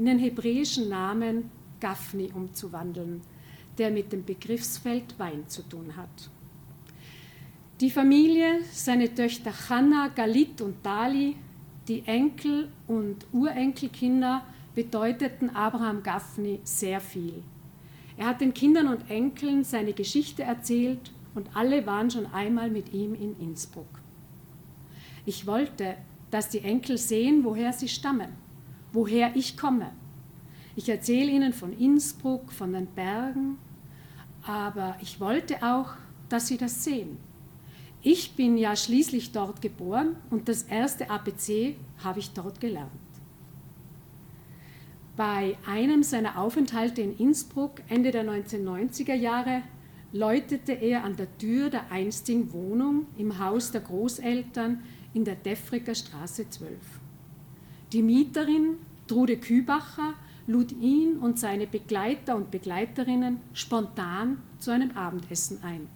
in 0.00 0.06
den 0.06 0.18
hebräischen 0.18 0.88
Namen 0.88 1.50
Gaffni 1.78 2.30
umzuwandeln, 2.34 3.20
der 3.76 3.90
mit 3.90 4.10
dem 4.10 4.24
Begriffsfeld 4.24 5.18
Wein 5.18 5.46
zu 5.46 5.60
tun 5.60 5.94
hat. 5.94 6.30
Die 7.82 7.90
Familie, 7.90 8.60
seine 8.72 9.14
Töchter 9.14 9.52
Channa, 9.52 10.08
Galit 10.08 10.62
und 10.62 10.76
Dali, 10.82 11.36
die 11.86 12.02
Enkel 12.06 12.70
und 12.86 13.26
Urenkelkinder 13.30 14.42
bedeuteten 14.74 15.50
Abraham 15.50 16.02
Gaffni 16.02 16.60
sehr 16.64 17.02
viel. 17.02 17.42
Er 18.16 18.28
hat 18.28 18.40
den 18.40 18.54
Kindern 18.54 18.88
und 18.88 19.10
Enkeln 19.10 19.64
seine 19.64 19.92
Geschichte 19.92 20.44
erzählt 20.44 21.12
und 21.34 21.54
alle 21.54 21.84
waren 21.84 22.10
schon 22.10 22.24
einmal 22.24 22.70
mit 22.70 22.94
ihm 22.94 23.12
in 23.14 23.38
Innsbruck. 23.38 24.00
Ich 25.26 25.46
wollte, 25.46 25.96
dass 26.30 26.48
die 26.48 26.60
Enkel 26.60 26.96
sehen, 26.96 27.44
woher 27.44 27.74
sie 27.74 27.88
stammen, 27.88 28.39
woher 28.92 29.34
ich 29.36 29.56
komme. 29.56 29.90
Ich 30.76 30.88
erzähle 30.88 31.30
ihnen 31.30 31.52
von 31.52 31.72
Innsbruck, 31.78 32.52
von 32.52 32.72
den 32.72 32.86
Bergen, 32.86 33.58
aber 34.42 34.96
ich 35.00 35.20
wollte 35.20 35.62
auch, 35.62 35.94
dass 36.28 36.46
sie 36.46 36.56
das 36.56 36.84
sehen. 36.84 37.18
Ich 38.02 38.34
bin 38.34 38.56
ja 38.56 38.74
schließlich 38.76 39.32
dort 39.32 39.60
geboren 39.60 40.16
und 40.30 40.48
das 40.48 40.62
erste 40.62 41.10
ABC 41.10 41.76
habe 42.02 42.20
ich 42.20 42.30
dort 42.32 42.60
gelernt. 42.60 42.90
Bei 45.16 45.58
einem 45.66 46.02
seiner 46.02 46.38
Aufenthalte 46.38 47.02
in 47.02 47.14
Innsbruck 47.18 47.82
Ende 47.88 48.10
der 48.10 48.24
1990er 48.24 49.14
Jahre 49.14 49.62
läutete 50.12 50.72
er 50.72 51.04
an 51.04 51.16
der 51.16 51.36
Tür 51.36 51.68
der 51.68 51.92
einstigen 51.92 52.52
Wohnung 52.54 53.06
im 53.18 53.38
Haus 53.38 53.70
der 53.70 53.82
Großeltern 53.82 54.82
in 55.12 55.24
der 55.24 55.34
Defriker 55.34 55.94
Straße 55.94 56.48
12. 56.48 56.70
Die 57.92 58.02
Mieterin, 58.02 58.76
Trude 59.08 59.36
Kübacher, 59.36 60.14
lud 60.46 60.70
ihn 60.80 61.16
und 61.16 61.40
seine 61.40 61.66
Begleiter 61.66 62.36
und 62.36 62.52
Begleiterinnen 62.52 63.40
spontan 63.52 64.38
zu 64.58 64.70
einem 64.70 64.92
Abendessen 64.92 65.58
ein. 65.64 65.88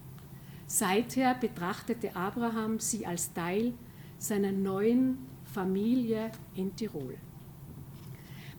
Seither 0.67 1.35
betrachtete 1.35 2.13
Abraham 2.13 2.79
sie 2.79 3.05
als 3.05 3.31
Teil 3.31 3.73
seiner 4.17 4.51
neuen 4.51 5.19
Familie 5.45 6.31
in 6.53 6.75
Tirol. 6.75 7.15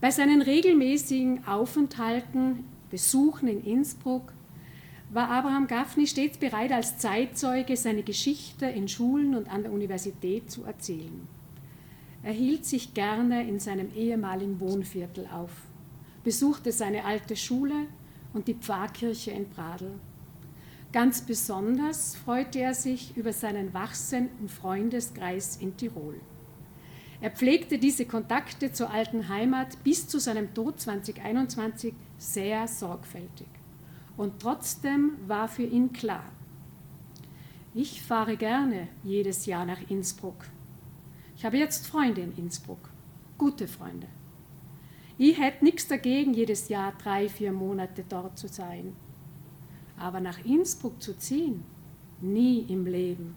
Bei 0.01 0.11
seinen 0.11 0.41
regelmäßigen 0.41 1.47
Aufenthalten, 1.47 2.65
Besuchen 2.91 3.49
in 3.49 3.63
Innsbruck, 3.65 4.33
war 5.11 5.29
Abraham 5.29 5.67
Gaffney 5.67 6.07
stets 6.07 6.39
bereit, 6.39 6.73
als 6.73 6.97
Zeitzeuge 6.97 7.77
seine 7.77 8.03
Geschichte 8.03 8.65
in 8.65 8.89
Schulen 8.89 9.35
und 9.35 9.51
an 9.53 9.63
der 9.63 9.73
Universität 9.73 10.51
zu 10.51 10.65
erzählen. 10.65 11.36
Er 12.27 12.33
hielt 12.33 12.65
sich 12.65 12.93
gerne 12.93 13.49
in 13.49 13.61
seinem 13.61 13.95
ehemaligen 13.95 14.59
Wohnviertel 14.59 15.29
auf, 15.33 15.53
besuchte 16.25 16.73
seine 16.73 17.05
alte 17.05 17.37
Schule 17.37 17.87
und 18.35 18.49
die 18.49 18.55
Pfarrkirche 18.55 19.31
in 19.31 19.49
Pradl. 19.49 19.93
Ganz 20.91 21.21
besonders 21.21 22.17
freute 22.17 22.59
er 22.59 22.75
sich 22.75 23.17
über 23.17 23.33
seinen 23.33 23.73
wachsenden 23.73 24.49
Freundeskreis 24.49 25.59
in 25.59 25.77
Tirol. 25.77 26.21
Er 27.21 27.31
pflegte 27.31 27.79
diese 27.79 28.07
Kontakte 28.07 28.73
zur 28.73 28.91
alten 28.91 29.29
Heimat 29.29 29.85
bis 29.85 30.09
zu 30.09 30.19
seinem 30.19 30.53
Tod 30.53 30.81
2021 30.81 31.95
sehr 32.19 32.67
sorgfältig. 32.67 33.47
Und 34.17 34.43
trotzdem 34.43 35.13
war 35.29 35.47
für 35.47 35.63
ihn 35.63 35.93
klar, 35.93 36.25
ich 37.73 38.03
fahre 38.03 38.37
gerne 38.37 38.89
jedes 39.05 39.47
Jahr 39.47 39.65
nach 39.65 39.89
Innsbruck. 39.89 40.47
Ich 41.37 41.45
habe 41.45 41.59
jetzt 41.59 41.87
Freunde 41.87 42.23
in 42.23 42.35
Innsbruck, 42.37 42.89
gute 43.37 43.69
Freunde. 43.69 44.09
Ich 45.19 45.39
hätte 45.39 45.65
nichts 45.65 45.87
dagegen, 45.87 46.33
jedes 46.33 46.69
Jahr 46.69 46.93
drei, 46.97 47.29
vier 47.29 47.53
Monate 47.53 48.05
dort 48.09 48.39
zu 48.39 48.49
sein. 48.49 48.97
Aber 49.99 50.21
nach 50.21 50.43
Innsbruck 50.45 51.03
zu 51.03 51.17
ziehen, 51.19 51.63
nie 52.23 52.61
im 52.61 52.87
Leben. 52.87 53.37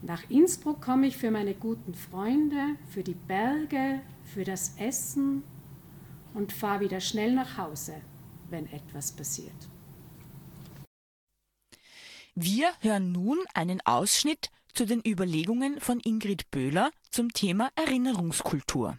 Nach 0.00 0.28
Innsbruck 0.30 0.80
komme 0.80 1.06
ich 1.06 1.16
für 1.16 1.30
meine 1.30 1.54
guten 1.54 1.94
Freunde, 1.94 2.76
für 2.88 3.02
die 3.02 3.14
Berge, 3.14 4.00
für 4.24 4.44
das 4.44 4.76
Essen 4.78 5.42
und 6.32 6.52
fahre 6.52 6.80
wieder 6.80 7.00
schnell 7.00 7.34
nach 7.34 7.58
Hause, 7.58 7.94
wenn 8.48 8.66
etwas 8.72 9.12
passiert. 9.12 9.68
Wir 12.34 12.68
hören 12.80 13.12
nun 13.12 13.38
einen 13.54 13.80
Ausschnitt 13.86 14.50
zu 14.76 14.84
den 14.84 15.00
Überlegungen 15.06 15.80
von 15.80 16.00
Ingrid 16.00 16.50
Böhler 16.50 16.90
zum 17.10 17.32
Thema 17.32 17.70
Erinnerungskultur. 17.76 18.98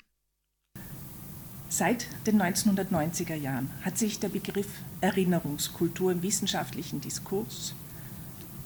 Seit 1.69 2.07
den 2.25 2.41
1990er 2.41 3.35
Jahren 3.35 3.69
hat 3.83 3.95
sich 3.95 4.19
der 4.19 4.29
Begriff 4.29 4.69
Erinnerungskultur 5.01 6.11
im 6.11 6.23
wissenschaftlichen 6.23 6.99
Diskurs 6.99 7.75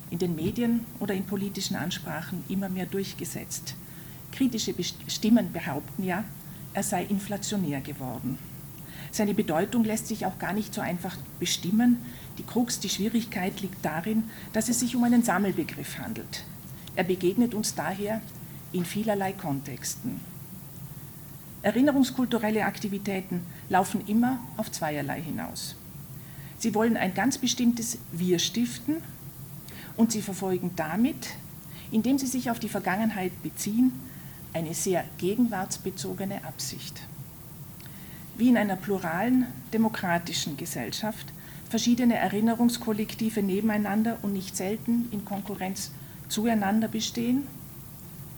in 0.09 0.19
den 0.19 0.35
Medien 0.35 0.85
oder 1.01 1.13
in 1.13 1.25
politischen 1.25 1.75
Ansprachen 1.75 2.45
immer 2.47 2.69
mehr 2.69 2.85
durchgesetzt. 2.85 3.75
Kritische 4.31 4.73
Stimmen 5.07 5.51
behaupten 5.51 6.05
ja, 6.05 6.23
er 6.73 6.83
sei 6.83 7.03
inflationär 7.03 7.81
geworden. 7.81 8.37
Seine 9.11 9.33
Bedeutung 9.33 9.83
lässt 9.83 10.07
sich 10.07 10.25
auch 10.25 10.39
gar 10.39 10.53
nicht 10.53 10.73
so 10.73 10.79
einfach 10.79 11.17
bestimmen. 11.41 11.97
Die 12.37 12.43
Krux, 12.43 12.79
die 12.79 12.87
Schwierigkeit 12.87 13.59
liegt 13.59 13.83
darin, 13.83 14.29
dass 14.53 14.69
es 14.69 14.79
sich 14.79 14.95
um 14.95 15.03
einen 15.03 15.23
Sammelbegriff 15.23 15.97
handelt. 15.97 16.45
Er 17.01 17.07
begegnet 17.07 17.55
uns 17.55 17.73
daher 17.73 18.21
in 18.71 18.85
vielerlei 18.85 19.33
Kontexten. 19.33 20.19
Erinnerungskulturelle 21.63 22.63
Aktivitäten 22.63 23.41
laufen 23.69 24.05
immer 24.05 24.37
auf 24.55 24.71
zweierlei 24.71 25.19
hinaus. 25.19 25.75
Sie 26.59 26.75
wollen 26.75 26.97
ein 26.97 27.15
ganz 27.15 27.39
bestimmtes 27.39 27.97
Wir 28.11 28.37
stiften 28.37 28.97
und 29.97 30.11
sie 30.11 30.21
verfolgen 30.21 30.73
damit, 30.75 31.29
indem 31.89 32.19
sie 32.19 32.27
sich 32.27 32.51
auf 32.51 32.59
die 32.59 32.69
Vergangenheit 32.69 33.31
beziehen, 33.41 33.93
eine 34.53 34.75
sehr 34.75 35.03
gegenwartsbezogene 35.17 36.45
Absicht. 36.45 37.01
Wie 38.37 38.49
in 38.49 38.57
einer 38.57 38.75
pluralen, 38.75 39.47
demokratischen 39.73 40.55
Gesellschaft 40.55 41.33
verschiedene 41.67 42.17
Erinnerungskollektive 42.17 43.41
nebeneinander 43.41 44.19
und 44.21 44.33
nicht 44.33 44.55
selten 44.55 45.07
in 45.09 45.25
Konkurrenz 45.25 45.89
zueinander 46.31 46.87
bestehen, 46.87 47.47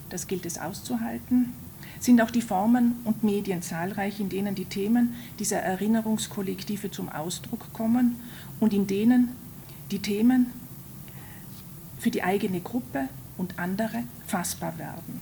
das 0.10 0.28
gilt 0.28 0.46
es 0.46 0.58
auszuhalten, 0.58 1.54
sind 2.00 2.22
auch 2.22 2.32
die 2.32 2.42
Formen 2.42 2.96
und 3.06 3.24
Medien 3.24 3.62
zahlreich, 3.62 4.20
in 4.20 4.30
denen 4.30 4.56
die 4.56 4.66
Themen 4.66 5.16
dieser 5.40 5.60
Erinnerungskollektive 5.60 6.92
zum 6.92 7.08
Ausdruck 7.10 7.72
kommen 7.72 8.18
und 8.60 8.74
in 8.74 8.88
denen 8.88 9.30
die 9.92 10.00
Themen 10.00 10.48
für 12.00 12.12
die 12.12 12.24
eigene 12.24 12.60
Gruppe 12.60 13.08
und 13.38 13.58
andere 13.58 14.04
fassbar 14.28 14.78
werden. 14.78 15.22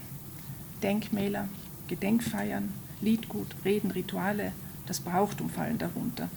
Denkmäler, 0.81 1.47
Gedenkfeiern, 1.88 2.73
Liedgut, 3.01 3.47
Reden, 3.63 3.91
Rituale, 3.91 4.53
das 4.88 4.99
Brauchtum 4.99 5.49
fallen 5.49 5.77
darunter. 5.77 6.29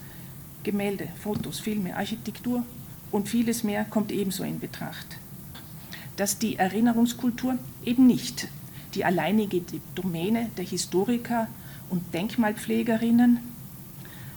Gemälde, 0.63 1.07
Fotos, 1.21 1.59
Filme, 1.59 1.95
Architektur 1.95 2.63
und 3.11 3.29
vieles 3.29 3.63
mehr 3.63 3.85
kommt 3.85 4.11
ebenso 4.11 4.43
in 4.43 4.59
Betracht. 4.59 5.17
Dass 6.17 6.39
die 6.39 6.55
Erinnerungskultur 6.55 7.57
eben 7.83 8.07
nicht 8.07 8.47
die 8.93 9.03
alleinige 9.03 9.61
Domäne 9.93 10.49
der 10.57 10.65
Historiker 10.65 11.47
und 11.89 12.13
Denkmalpflegerinnen, 12.13 13.39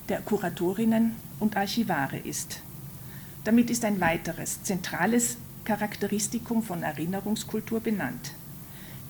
der 0.08 0.20
Kuratorinnen 0.20 1.12
und 1.38 1.56
Archivare 1.56 2.18
ist. 2.18 2.60
Damit 3.44 3.70
ist 3.70 3.84
ein 3.84 4.00
weiteres 4.00 4.62
zentrales 4.62 5.36
Charakteristikum 5.64 6.62
von 6.62 6.82
Erinnerungskultur 6.82 7.80
benannt, 7.80 8.32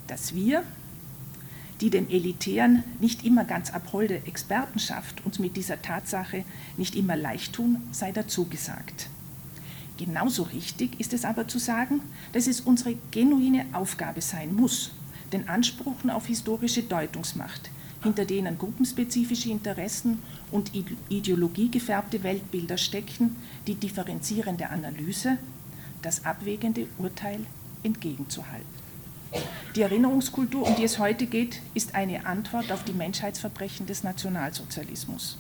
dass 0.07 0.35
wir, 0.35 0.63
die 1.81 1.91
dem 1.91 2.09
elitären, 2.09 2.85
nicht 3.01 3.25
immer 3.25 3.45
ganz 3.45 3.71
abholde 3.71 4.23
Expertenschaft 4.27 5.25
uns 5.25 5.39
mit 5.39 5.57
dieser 5.57 5.81
Tatsache 5.81 6.45
nicht 6.77 6.97
immer 6.97 7.17
leicht 7.17 7.53
tun, 7.55 7.83
sei 7.93 8.13
dazu 8.13 8.47
gesagt. 8.47 9.09
Genauso 9.99 10.45
richtig 10.45 11.01
ist 11.01 11.13
es 11.13 11.25
aber 11.25 11.49
zu 11.49 11.59
sagen, 11.59 12.01
dass 12.33 12.47
es 12.47 12.61
unsere 12.61 12.95
genuine 13.11 13.67
Aufgabe 13.73 14.21
sein 14.21 14.55
muss, 14.55 14.93
den 15.33 15.49
Ansprüchen 15.49 16.09
auf 16.09 16.27
historische 16.27 16.85
Deutungsmacht, 16.85 17.69
hinter 18.05 18.25
denen 18.25 18.59
gruppenspezifische 18.59 19.51
Interessen 19.51 20.23
und 20.53 20.71
ideologiegefärbte 21.09 22.23
Weltbilder 22.23 22.79
stecken, 22.79 23.37
die 23.67 23.75
differenzierende 23.75 24.71
Analyse, 24.71 25.37
das 26.01 26.25
abwägende 26.25 26.87
Urteil 26.99 27.41
entgegenzuhalten. 27.83 28.79
Die 29.75 29.83
Erinnerungskultur, 29.83 30.65
um 30.65 30.77
die 30.77 30.85
es 30.85 31.01
heute 31.01 31.27
geht, 31.27 31.61
ist 31.75 31.97
eine 31.97 32.25
Antwort 32.25 32.71
auf 32.71 32.85
die 32.85 32.93
Menschheitsverbrechen 32.93 33.87
des 33.87 34.05
Nationalsozialismus. 34.05 35.39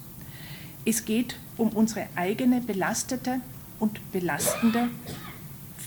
Es 0.84 1.04
geht 1.04 1.36
um 1.56 1.68
unsere 1.68 2.08
eigene 2.16 2.60
belastete 2.60 3.40
und 3.80 4.12
belastende 4.12 4.88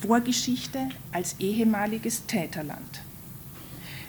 Vorgeschichte 0.02 0.90
als 1.12 1.36
ehemaliges 1.40 2.26
Täterland. 2.26 3.02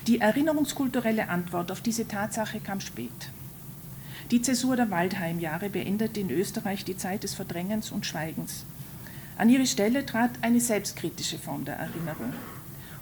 Die 0.07 0.21
erinnerungskulturelle 0.21 1.29
Antwort 1.29 1.71
auf 1.71 1.81
diese 1.81 2.09
Tatsache 2.09 2.61
kam 2.61 2.81
spät. 2.81 3.11
Die 4.31 4.43
Zäsur 4.43 4.77
der 4.77 4.91
Waldheimjahre 4.91 5.69
beendete 5.69 6.21
in 6.21 6.31
Österreich 6.31 6.85
die 6.85 6.97
Zeit 6.97 7.23
des 7.23 7.35
Verdrängens 7.35 7.93
und 7.93 8.07
Schweigens. 8.07 8.65
An 9.37 9.51
ihre 9.51 9.67
Stelle 9.67 10.07
trat 10.07 10.31
eine 10.41 10.61
selbstkritische 10.61 11.39
Form 11.39 11.65
der 11.65 11.77
Erinnerung 11.77 12.33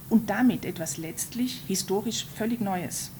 und 0.08 0.28
damit 0.28 0.64
etwas 0.64 0.96
letztlich 0.96 1.62
historisch 1.68 2.26
völlig 2.34 2.60
Neues. 2.60 3.10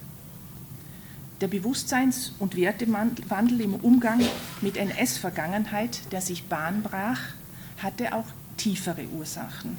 Der 1.39 1.47
Bewusstseins- 1.47 2.33
und 2.37 2.55
Wertewandel 2.55 3.61
im 3.61 3.75
Umgang 3.75 4.21
mit 4.61 4.77
NS-Vergangenheit, 4.77 6.11
der 6.11 6.21
sich 6.21 6.43
Bahn 6.43 6.83
brach, 6.83 7.19
hatte 7.83 8.13
auch 8.13 8.25
tiefere 8.57 9.05
Ursachen. 9.07 9.77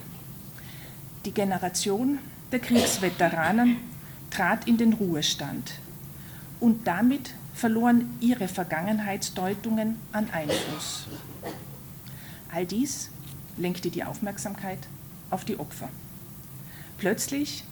Die 1.25 1.33
Generation 1.33 2.19
der 2.51 2.59
Kriegsveteranen 2.59 3.77
trat 4.31 4.67
in 4.67 4.77
den 4.77 4.93
Ruhestand 4.93 5.75
und 6.61 6.87
damit 6.87 7.35
verloren 7.55 8.17
ihre 8.21 8.49
Vergangenheitsdeutungen 8.49 9.97
an 10.13 10.29
Einfluss. 10.31 11.07
All 12.51 12.67
dies 12.67 13.11
lenkte 13.57 13.91
die 13.91 14.05
Aufmerksamkeit 14.05 14.79
auf 15.31 15.45
die 15.45 15.59
Opfer. 15.59 15.89
Plötzlich 16.99 17.65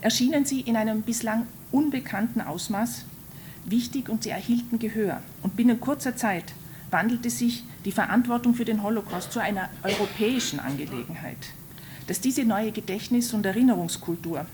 erschienen 0.00 0.44
sie 0.44 0.60
in 0.60 0.76
einem 0.76 1.02
bislang 1.02 1.46
unbekannten 1.70 2.40
Ausmaß 2.40 3.04
wichtig 3.64 4.08
und 4.08 4.22
sie 4.22 4.30
erhielten 4.30 4.78
Gehör. 4.78 5.22
Und 5.42 5.56
binnen 5.56 5.80
kurzer 5.80 6.16
Zeit 6.16 6.52
wandelte 6.90 7.30
sich 7.30 7.64
die 7.84 7.92
Verantwortung 7.92 8.54
für 8.54 8.64
den 8.64 8.82
Holocaust 8.82 9.32
zu 9.32 9.40
einer 9.40 9.68
europäischen 9.82 10.60
Angelegenheit. 10.60 11.36
Dass 12.06 12.20
diese 12.20 12.44
neue 12.44 12.72
Gedächtnis- 12.72 13.32
und 13.32 13.46
Erinnerungskultur, 13.46 14.46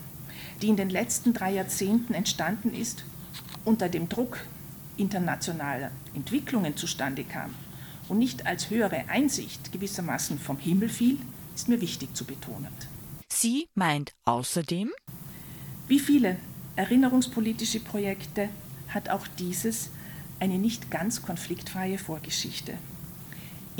die 0.61 0.67
in 0.67 0.77
den 0.77 0.89
letzten 0.89 1.33
drei 1.33 1.53
Jahrzehnten 1.53 2.13
entstanden 2.13 2.73
ist, 2.73 3.03
unter 3.65 3.89
dem 3.89 4.09
Druck 4.09 4.39
internationaler 4.97 5.91
Entwicklungen 6.13 6.75
zustande 6.75 7.23
kam, 7.23 7.53
und 8.09 8.19
nicht 8.19 8.45
als 8.45 8.69
höhere 8.69 9.05
Einsicht 9.07 9.71
gewissermaßen 9.71 10.37
vom 10.37 10.57
Himmel 10.57 10.89
fiel, 10.89 11.17
ist 11.55 11.69
mir 11.69 11.79
wichtig 11.79 12.13
zu 12.13 12.25
betonen. 12.25 12.67
Sie 13.31 13.69
meint 13.73 14.11
außerdem, 14.25 14.91
wie 15.87 15.99
viele 15.99 16.35
erinnerungspolitische 16.75 17.79
Projekte 17.79 18.49
hat 18.89 19.07
auch 19.07 19.27
dieses 19.39 19.91
eine 20.41 20.57
nicht 20.57 20.91
ganz 20.91 21.21
konfliktfreie 21.21 21.97
Vorgeschichte. 21.97 22.73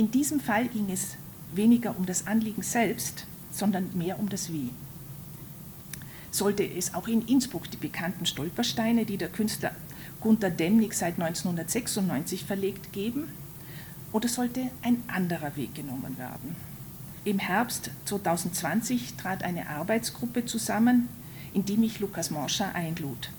In 0.01 0.09
diesem 0.09 0.39
Fall 0.39 0.67
ging 0.67 0.89
es 0.89 1.15
weniger 1.53 1.95
um 1.95 2.07
das 2.07 2.25
Anliegen 2.25 2.63
selbst, 2.63 3.27
sondern 3.51 3.91
mehr 3.93 4.17
um 4.17 4.29
das 4.29 4.51
Wie. 4.51 4.71
Sollte 6.31 6.63
es 6.63 6.95
auch 6.95 7.07
in 7.07 7.21
Innsbruck 7.27 7.69
die 7.69 7.77
bekannten 7.77 8.25
Stolpersteine, 8.25 9.05
die 9.05 9.17
der 9.17 9.29
Künstler 9.29 9.75
Gunther 10.19 10.49
Demnig 10.49 10.95
seit 10.95 11.21
1996 11.21 12.45
verlegt, 12.45 12.91
geben? 12.93 13.27
oder 14.11 14.27
sollte 14.27 14.71
ein 14.81 15.03
anderer 15.05 15.55
Weg 15.55 15.75
genommen 15.75 16.17
werden? 16.17 16.55
Im 17.23 17.37
Herbst 17.37 17.91
2020 18.05 19.17
trat 19.17 19.43
eine 19.43 19.69
Arbeitsgruppe 19.69 20.45
zusammen, 20.45 21.09
in 21.53 21.63
die 21.63 21.77
mich 21.77 21.99
Lukas 21.99 22.31
Morscher 22.31 22.73
einlud. 22.73 23.29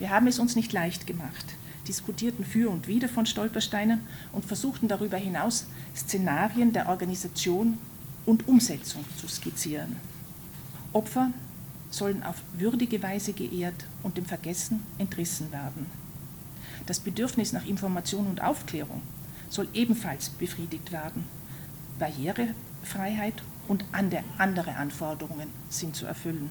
Wir 0.00 0.10
haben 0.10 0.26
es 0.26 0.40
uns 0.40 0.56
nicht 0.56 0.72
leicht 0.72 1.06
gemacht, 1.06 1.54
diskutierten 1.88 2.44
für 2.44 2.70
und 2.70 2.86
wider 2.86 3.08
von 3.08 3.26
Stolpersteinen 3.26 4.00
und 4.32 4.44
versuchten 4.44 4.88
darüber 4.88 5.16
hinaus 5.16 5.66
Szenarien 5.96 6.72
der 6.72 6.88
Organisation 6.88 7.78
und 8.26 8.46
Umsetzung 8.46 9.04
zu 9.16 9.26
skizzieren. 9.26 9.96
Opfer 10.92 11.32
sollen 11.90 12.22
auf 12.22 12.36
würdige 12.52 13.02
Weise 13.02 13.32
geehrt 13.32 13.86
und 14.02 14.16
dem 14.16 14.26
Vergessen 14.26 14.84
entrissen 14.98 15.50
werden. 15.50 15.86
Das 16.86 17.00
Bedürfnis 17.00 17.52
nach 17.52 17.66
Information 17.66 18.26
und 18.26 18.42
Aufklärung 18.42 19.02
soll 19.48 19.68
ebenfalls 19.72 20.28
befriedigt 20.30 20.92
werden. 20.92 21.24
Barrierefreiheit 21.98 23.42
und 23.66 23.84
andere 23.92 24.76
Anforderungen 24.76 25.48
sind 25.68 25.96
zu 25.96 26.06
erfüllen. 26.06 26.50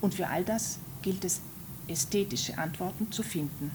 Und 0.00 0.14
für 0.14 0.28
all 0.28 0.44
das 0.44 0.78
gilt 1.02 1.24
es, 1.24 1.40
ästhetische 1.88 2.56
Antworten 2.58 3.10
zu 3.10 3.22
finden. 3.22 3.70